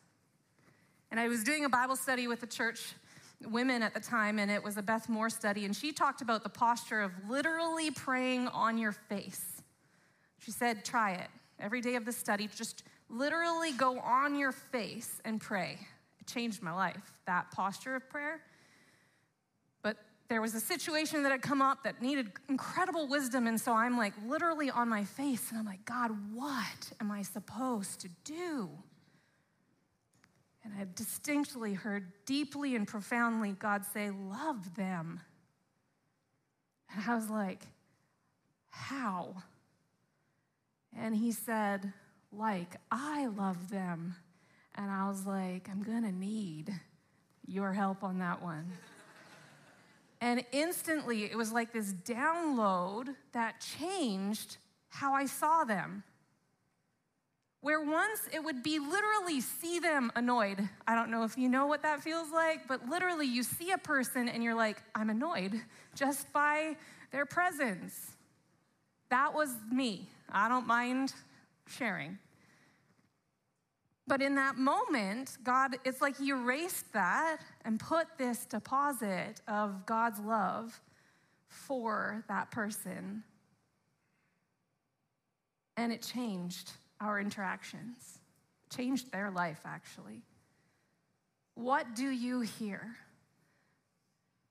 And 1.09 1.19
I 1.19 1.27
was 1.27 1.43
doing 1.43 1.65
a 1.65 1.69
Bible 1.69 1.95
study 1.95 2.27
with 2.27 2.41
the 2.41 2.47
church 2.47 2.93
women 3.51 3.83
at 3.83 3.93
the 3.93 3.99
time, 3.99 4.39
and 4.39 4.49
it 4.49 4.63
was 4.63 4.77
a 4.77 4.81
Beth 4.81 5.09
Moore 5.09 5.29
study, 5.29 5.65
and 5.65 5.75
she 5.75 5.91
talked 5.91 6.21
about 6.21 6.43
the 6.43 6.49
posture 6.49 7.01
of 7.01 7.11
literally 7.27 7.91
praying 7.91 8.47
on 8.49 8.77
your 8.77 8.91
face. 8.91 9.61
She 10.39 10.51
said, 10.51 10.83
try 10.83 11.11
it. 11.13 11.27
Every 11.59 11.81
day 11.81 11.95
of 11.95 12.05
the 12.05 12.11
study, 12.11 12.49
just 12.53 12.83
literally 13.09 13.71
go 13.71 13.99
on 13.99 14.35
your 14.35 14.51
face 14.51 15.21
and 15.23 15.39
pray. 15.39 15.77
It 16.19 16.27
changed 16.27 16.61
my 16.61 16.73
life, 16.73 17.19
that 17.25 17.51
posture 17.51 17.95
of 17.95 18.09
prayer. 18.09 18.41
But 19.81 19.97
there 20.29 20.41
was 20.41 20.55
a 20.55 20.59
situation 20.59 21.23
that 21.23 21.31
had 21.31 21.41
come 21.41 21.61
up 21.61 21.83
that 21.83 22.01
needed 22.01 22.31
incredible 22.49 23.07
wisdom. 23.07 23.47
And 23.47 23.59
so 23.59 23.73
I'm 23.73 23.97
like 23.97 24.13
literally 24.27 24.69
on 24.69 24.89
my 24.89 25.03
face, 25.03 25.49
and 25.51 25.59
I'm 25.59 25.65
like, 25.65 25.85
God, 25.85 26.11
what 26.33 26.91
am 26.99 27.11
I 27.11 27.21
supposed 27.21 28.01
to 28.01 28.09
do? 28.23 28.69
And 30.63 30.73
I 30.79 30.87
distinctly 30.95 31.73
heard 31.73 32.11
deeply 32.25 32.75
and 32.75 32.87
profoundly 32.87 33.51
God 33.51 33.85
say, 33.85 34.11
Love 34.11 34.75
them. 34.75 35.19
And 36.93 37.03
I 37.07 37.15
was 37.15 37.29
like, 37.29 37.63
How? 38.69 39.35
And 40.97 41.15
he 41.15 41.31
said, 41.31 41.91
like, 42.31 42.75
I 42.91 43.27
love 43.27 43.69
them. 43.69 44.15
And 44.75 44.89
I 44.89 45.07
was 45.07 45.25
like, 45.25 45.69
I'm 45.69 45.83
gonna 45.83 46.11
need 46.11 46.73
your 47.45 47.73
help 47.73 48.03
on 48.03 48.19
that 48.19 48.41
one. 48.41 48.71
and 50.21 50.43
instantly, 50.51 51.25
it 51.25 51.37
was 51.37 51.51
like 51.51 51.73
this 51.73 51.93
download 51.93 53.15
that 53.33 53.61
changed 53.79 54.57
how 54.89 55.13
I 55.13 55.25
saw 55.25 55.63
them. 55.63 56.03
Where 57.63 57.79
once 57.79 58.27
it 58.33 58.43
would 58.43 58.61
be 58.61 58.77
literally 58.77 59.39
see 59.39 59.79
them 59.79 60.11
annoyed. 60.17 60.67
I 60.85 60.95
don't 60.95 61.09
know 61.09 61.23
if 61.23 61.37
you 61.37 61.47
know 61.47 61.65
what 61.65 61.81
that 61.83 62.03
feels 62.03 62.29
like, 62.29 62.67
but 62.67 62.89
literally 62.89 63.25
you 63.25 63.41
see 63.41 63.71
a 63.71 63.77
person 63.77 64.27
and 64.27 64.43
you're 64.43 64.53
like, 64.53 64.83
I'm 64.93 65.09
annoyed 65.09 65.61
just 65.95 66.31
by 66.33 66.75
their 67.11 67.25
presence. 67.25 68.17
That 69.09 69.33
was 69.33 69.49
me. 69.71 70.09
I 70.29 70.49
don't 70.49 70.67
mind 70.67 71.13
sharing. 71.65 72.17
But 74.07 74.21
in 74.21 74.35
that 74.35 74.57
moment, 74.57 75.37
God, 75.45 75.77
it's 75.85 76.01
like 76.01 76.17
He 76.17 76.31
erased 76.31 76.91
that 76.91 77.37
and 77.63 77.79
put 77.79 78.07
this 78.17 78.45
deposit 78.45 79.39
of 79.47 79.85
God's 79.85 80.19
love 80.19 80.81
for 81.47 82.25
that 82.27 82.51
person. 82.51 83.23
And 85.77 85.93
it 85.93 86.01
changed 86.01 86.73
our 87.03 87.19
interactions, 87.19 88.19
changed 88.75 89.11
their 89.11 89.29
life, 89.29 89.61
actually. 89.65 90.21
What 91.55 91.95
do 91.95 92.09
you 92.09 92.41
hear? 92.41 92.95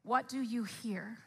What 0.04 0.28
do 0.28 0.40
you 0.40 0.64
hear? 0.64 1.18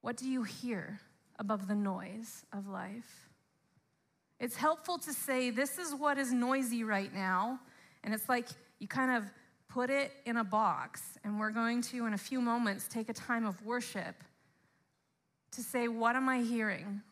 What 0.00 0.16
do 0.16 0.28
you 0.28 0.42
hear? 0.42 1.00
above 1.42 1.66
the 1.66 1.74
noise 1.74 2.44
of 2.52 2.68
life. 2.68 3.28
It's 4.38 4.56
helpful 4.56 4.96
to 4.98 5.12
say, 5.12 5.50
This 5.50 5.76
is 5.76 5.92
what 5.94 6.16
is 6.16 6.32
noisy 6.32 6.84
right 6.84 7.12
now. 7.12 7.60
And 8.04 8.14
it's 8.14 8.28
like 8.28 8.48
you 8.78 8.88
kind 8.88 9.16
of 9.16 9.24
put 9.68 9.90
it 9.90 10.12
in 10.24 10.36
a 10.36 10.44
box. 10.44 11.02
And 11.24 11.38
we're 11.38 11.50
going 11.50 11.82
to, 11.82 12.06
in 12.06 12.14
a 12.14 12.18
few 12.18 12.40
moments, 12.40 12.86
take 12.88 13.08
a 13.08 13.12
time 13.12 13.44
of 13.44 13.64
worship 13.64 14.14
to 15.52 15.62
say, 15.62 15.88
What 15.88 16.14
am 16.14 16.28
I 16.28 16.42
hearing? 16.42 17.02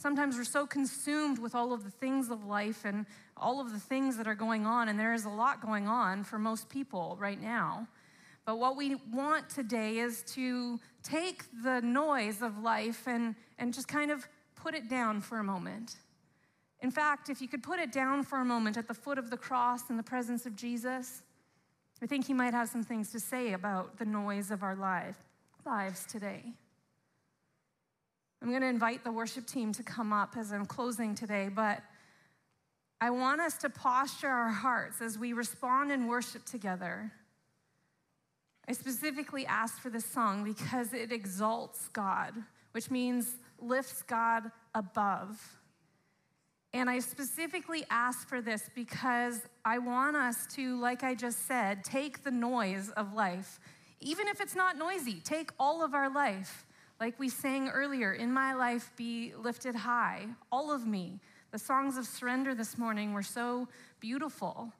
Sometimes 0.00 0.38
we're 0.38 0.44
so 0.44 0.66
consumed 0.66 1.38
with 1.38 1.54
all 1.54 1.74
of 1.74 1.84
the 1.84 1.90
things 1.90 2.30
of 2.30 2.46
life 2.46 2.86
and 2.86 3.04
all 3.36 3.60
of 3.60 3.70
the 3.70 3.78
things 3.78 4.16
that 4.16 4.26
are 4.26 4.34
going 4.34 4.64
on, 4.64 4.88
and 4.88 4.98
there 4.98 5.12
is 5.12 5.26
a 5.26 5.28
lot 5.28 5.60
going 5.60 5.86
on 5.86 6.24
for 6.24 6.38
most 6.38 6.70
people 6.70 7.18
right 7.20 7.38
now. 7.38 7.86
But 8.46 8.58
what 8.58 8.78
we 8.78 8.94
want 9.12 9.50
today 9.50 9.98
is 9.98 10.22
to 10.34 10.80
take 11.02 11.44
the 11.62 11.82
noise 11.82 12.40
of 12.40 12.56
life 12.62 13.06
and, 13.06 13.34
and 13.58 13.74
just 13.74 13.88
kind 13.88 14.10
of 14.10 14.26
put 14.56 14.74
it 14.74 14.88
down 14.88 15.20
for 15.20 15.38
a 15.38 15.44
moment. 15.44 15.96
In 16.80 16.90
fact, 16.90 17.28
if 17.28 17.42
you 17.42 17.48
could 17.48 17.62
put 17.62 17.78
it 17.78 17.92
down 17.92 18.22
for 18.22 18.40
a 18.40 18.44
moment 18.44 18.78
at 18.78 18.88
the 18.88 18.94
foot 18.94 19.18
of 19.18 19.28
the 19.28 19.36
cross 19.36 19.90
in 19.90 19.98
the 19.98 20.02
presence 20.02 20.46
of 20.46 20.56
Jesus, 20.56 21.22
I 22.02 22.06
think 22.06 22.26
he 22.26 22.32
might 22.32 22.54
have 22.54 22.70
some 22.70 22.82
things 22.82 23.12
to 23.12 23.20
say 23.20 23.52
about 23.52 23.98
the 23.98 24.06
noise 24.06 24.50
of 24.50 24.62
our 24.62 24.76
life, 24.76 25.18
lives 25.66 26.06
today. 26.06 26.54
I'm 28.42 28.48
going 28.48 28.62
to 28.62 28.68
invite 28.68 29.04
the 29.04 29.12
worship 29.12 29.46
team 29.46 29.72
to 29.72 29.82
come 29.82 30.12
up 30.12 30.36
as 30.36 30.52
I'm 30.52 30.66
closing 30.66 31.14
today, 31.14 31.50
but 31.54 31.82
I 33.00 33.10
want 33.10 33.40
us 33.40 33.58
to 33.58 33.70
posture 33.70 34.28
our 34.28 34.50
hearts 34.50 35.00
as 35.00 35.18
we 35.18 35.32
respond 35.32 35.92
in 35.92 36.06
worship 36.06 36.44
together 36.44 37.12
I 38.70 38.72
specifically 38.72 39.44
asked 39.46 39.80
for 39.80 39.90
this 39.90 40.04
song 40.04 40.44
because 40.44 40.92
it 40.92 41.10
exalts 41.10 41.88
God, 41.88 42.34
which 42.70 42.88
means 42.88 43.32
lifts 43.58 44.02
God 44.02 44.52
above. 44.76 45.58
And 46.72 46.88
I 46.88 47.00
specifically 47.00 47.84
asked 47.90 48.28
for 48.28 48.40
this 48.40 48.70
because 48.76 49.40
I 49.64 49.78
want 49.78 50.14
us 50.14 50.46
to, 50.54 50.80
like 50.80 51.02
I 51.02 51.16
just 51.16 51.48
said, 51.48 51.82
take 51.82 52.22
the 52.22 52.30
noise 52.30 52.90
of 52.90 53.12
life. 53.12 53.58
Even 54.00 54.28
if 54.28 54.40
it's 54.40 54.54
not 54.54 54.78
noisy, 54.78 55.20
take 55.24 55.50
all 55.58 55.82
of 55.82 55.92
our 55.92 56.08
life. 56.08 56.64
Like 57.00 57.18
we 57.18 57.30
sang 57.30 57.70
earlier, 57.70 58.12
in 58.12 58.30
my 58.30 58.52
life 58.52 58.92
be 58.94 59.32
lifted 59.34 59.74
high, 59.74 60.26
all 60.52 60.70
of 60.70 60.86
me. 60.86 61.18
The 61.50 61.58
songs 61.58 61.96
of 61.96 62.04
surrender 62.04 62.54
this 62.54 62.76
morning 62.76 63.14
were 63.14 63.22
so 63.22 63.68
beautiful. 64.00 64.70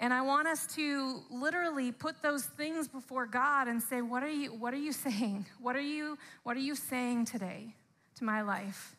And 0.00 0.12
I 0.12 0.22
want 0.22 0.48
us 0.48 0.66
to 0.74 1.20
literally 1.30 1.92
put 1.92 2.20
those 2.20 2.42
things 2.42 2.88
before 2.88 3.26
God 3.26 3.68
and 3.68 3.80
say, 3.80 4.02
what 4.02 4.24
are 4.24 4.30
you, 4.30 4.52
what 4.52 4.74
are 4.74 4.78
you 4.78 4.92
saying? 4.92 5.46
What 5.60 5.76
are 5.76 5.80
you, 5.80 6.18
what 6.42 6.56
are 6.56 6.60
you 6.60 6.74
saying 6.74 7.26
today 7.26 7.76
to 8.16 8.24
my 8.24 8.42
life? 8.42 8.96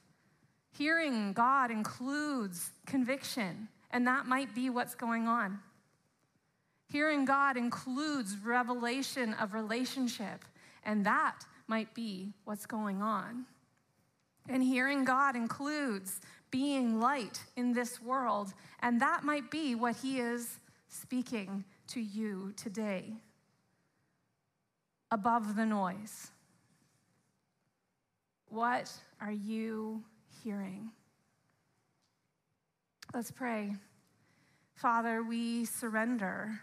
Hearing 0.71 1.33
God 1.33 1.69
includes 1.69 2.71
conviction, 2.85 3.67
and 3.91 4.07
that 4.07 4.25
might 4.25 4.55
be 4.55 4.69
what's 4.69 4.95
going 4.95 5.27
on. 5.27 5.59
Hearing 6.89 7.25
God 7.25 7.57
includes 7.57 8.37
revelation 8.37 9.33
of 9.33 9.53
relationship, 9.53 10.45
and 10.85 11.05
that 11.05 11.43
might 11.73 11.95
be 11.95 12.31
what's 12.45 12.67
going 12.67 13.01
on. 13.01 13.45
And 14.47 14.61
hearing 14.61 15.05
God 15.05 15.35
includes 15.35 16.21
being 16.51 16.99
light 16.99 17.41
in 17.55 17.73
this 17.73 17.99
world, 17.99 18.53
and 18.81 19.01
that 19.01 19.23
might 19.23 19.49
be 19.49 19.73
what 19.73 19.95
He 19.95 20.19
is 20.19 20.59
speaking 20.87 21.63
to 21.87 21.99
you 21.99 22.53
today 22.55 23.15
above 25.11 25.55
the 25.55 25.65
noise? 25.65 26.29
What 28.49 28.91
are 29.19 29.31
you 29.31 30.03
hearing? 30.43 30.91
Let's 33.15 33.31
pray. 33.31 33.73
Father, 34.75 35.23
we 35.23 35.65
surrender 35.65 36.59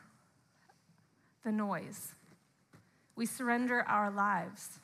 the 1.44 1.50
noise. 1.50 2.14
We 3.16 3.26
surrender 3.26 3.82
our 3.82 4.10
lives, 4.10 4.80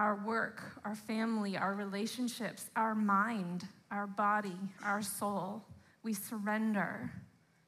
our 0.00 0.14
work, 0.24 0.62
our 0.82 0.94
family, 0.94 1.58
our 1.58 1.74
relationships, 1.74 2.70
our 2.74 2.94
mind, 2.94 3.68
our 3.90 4.06
body, 4.06 4.56
our 4.82 5.02
soul. 5.02 5.62
We 6.02 6.14
surrender 6.14 7.12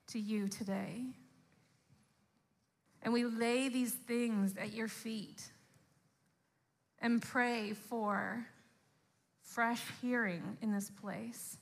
to 0.06 0.18
you 0.18 0.48
today. 0.48 1.02
And 3.02 3.12
we 3.12 3.26
lay 3.26 3.68
these 3.68 3.92
things 3.92 4.56
at 4.56 4.72
your 4.72 4.88
feet 4.88 5.42
and 7.00 7.20
pray 7.20 7.74
for 7.74 8.46
fresh 9.42 9.82
hearing 10.00 10.56
in 10.62 10.72
this 10.72 10.88
place. 10.88 11.58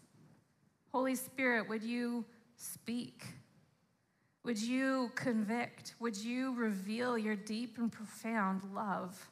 Holy 0.92 1.16
Spirit, 1.16 1.68
would 1.68 1.82
you 1.82 2.24
speak? 2.54 3.24
Would 4.44 4.62
you 4.62 5.10
convict? 5.16 5.96
Would 5.98 6.16
you 6.16 6.54
reveal 6.54 7.18
your 7.18 7.34
deep 7.34 7.76
and 7.78 7.90
profound 7.90 8.62
love, 8.72 9.28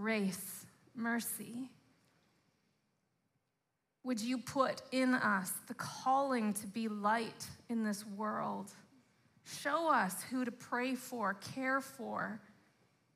grace, 0.00 0.64
mercy? 0.94 1.70
Would 4.04 4.20
you 4.20 4.38
put 4.38 4.82
in 4.92 5.12
us 5.14 5.52
the 5.66 5.74
calling 5.74 6.54
to 6.54 6.66
be 6.68 6.88
light 6.88 7.48
in 7.68 7.84
this 7.84 8.06
world? 8.06 8.70
Show 9.44 9.92
us 9.92 10.22
who 10.30 10.44
to 10.44 10.52
pray 10.52 10.94
for, 10.94 11.34
care 11.34 11.80
for. 11.80 12.40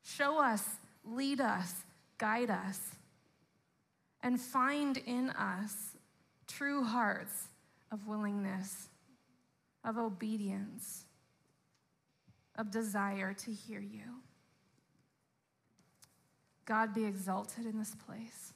Show 0.02 0.42
us, 0.42 0.64
lead 1.04 1.40
us, 1.40 1.72
guide 2.18 2.50
us. 2.50 2.80
And 4.24 4.40
find 4.40 4.96
in 4.96 5.30
us 5.30 5.96
true 6.48 6.82
hearts 6.82 7.48
of 7.92 8.08
willingness, 8.08 8.88
of 9.84 9.98
obedience, 9.98 11.04
of 12.56 12.70
desire 12.70 13.34
to 13.34 13.52
hear 13.52 13.80
you. 13.80 14.22
God 16.72 16.94
be 16.94 17.04
exalted 17.04 17.66
in 17.66 17.78
this 17.78 17.94
place 17.94 18.54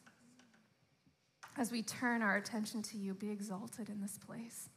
as 1.59 1.71
we 1.71 1.83
turn 1.83 2.23
our 2.23 2.37
attention 2.37 2.81
to 2.81 2.97
you, 2.97 3.13
be 3.13 3.31
exalted 3.31 3.91
in 3.91 4.01
this 4.01 4.17
place. 4.17 4.71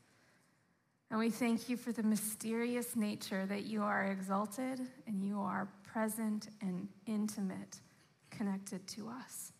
And 1.09 1.17
we 1.21 1.29
thank 1.29 1.69
you 1.69 1.77
for 1.77 1.93
the 1.93 2.03
mysterious 2.03 2.97
nature 2.97 3.45
that 3.45 3.63
you 3.63 3.81
are 3.81 4.03
exalted 4.11 4.81
and 5.07 5.23
you 5.23 5.39
are 5.39 5.69
present 5.85 6.49
and 6.59 6.89
intimate, 7.07 7.79
connected 8.29 8.85
to 8.89 9.07
us. 9.07 9.53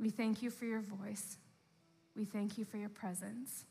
We 0.00 0.08
thank 0.08 0.42
you 0.42 0.48
for 0.48 0.64
your 0.64 0.80
voice. 0.80 1.36
We 2.16 2.24
thank 2.24 2.56
you 2.56 2.64
for 2.64 2.78
your 2.78 2.88
presence. 2.88 3.66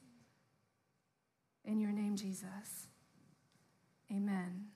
In 1.64 1.80
your 1.80 1.92
name, 1.92 2.18
Jesus. 2.18 2.86
Amen. 4.12 4.75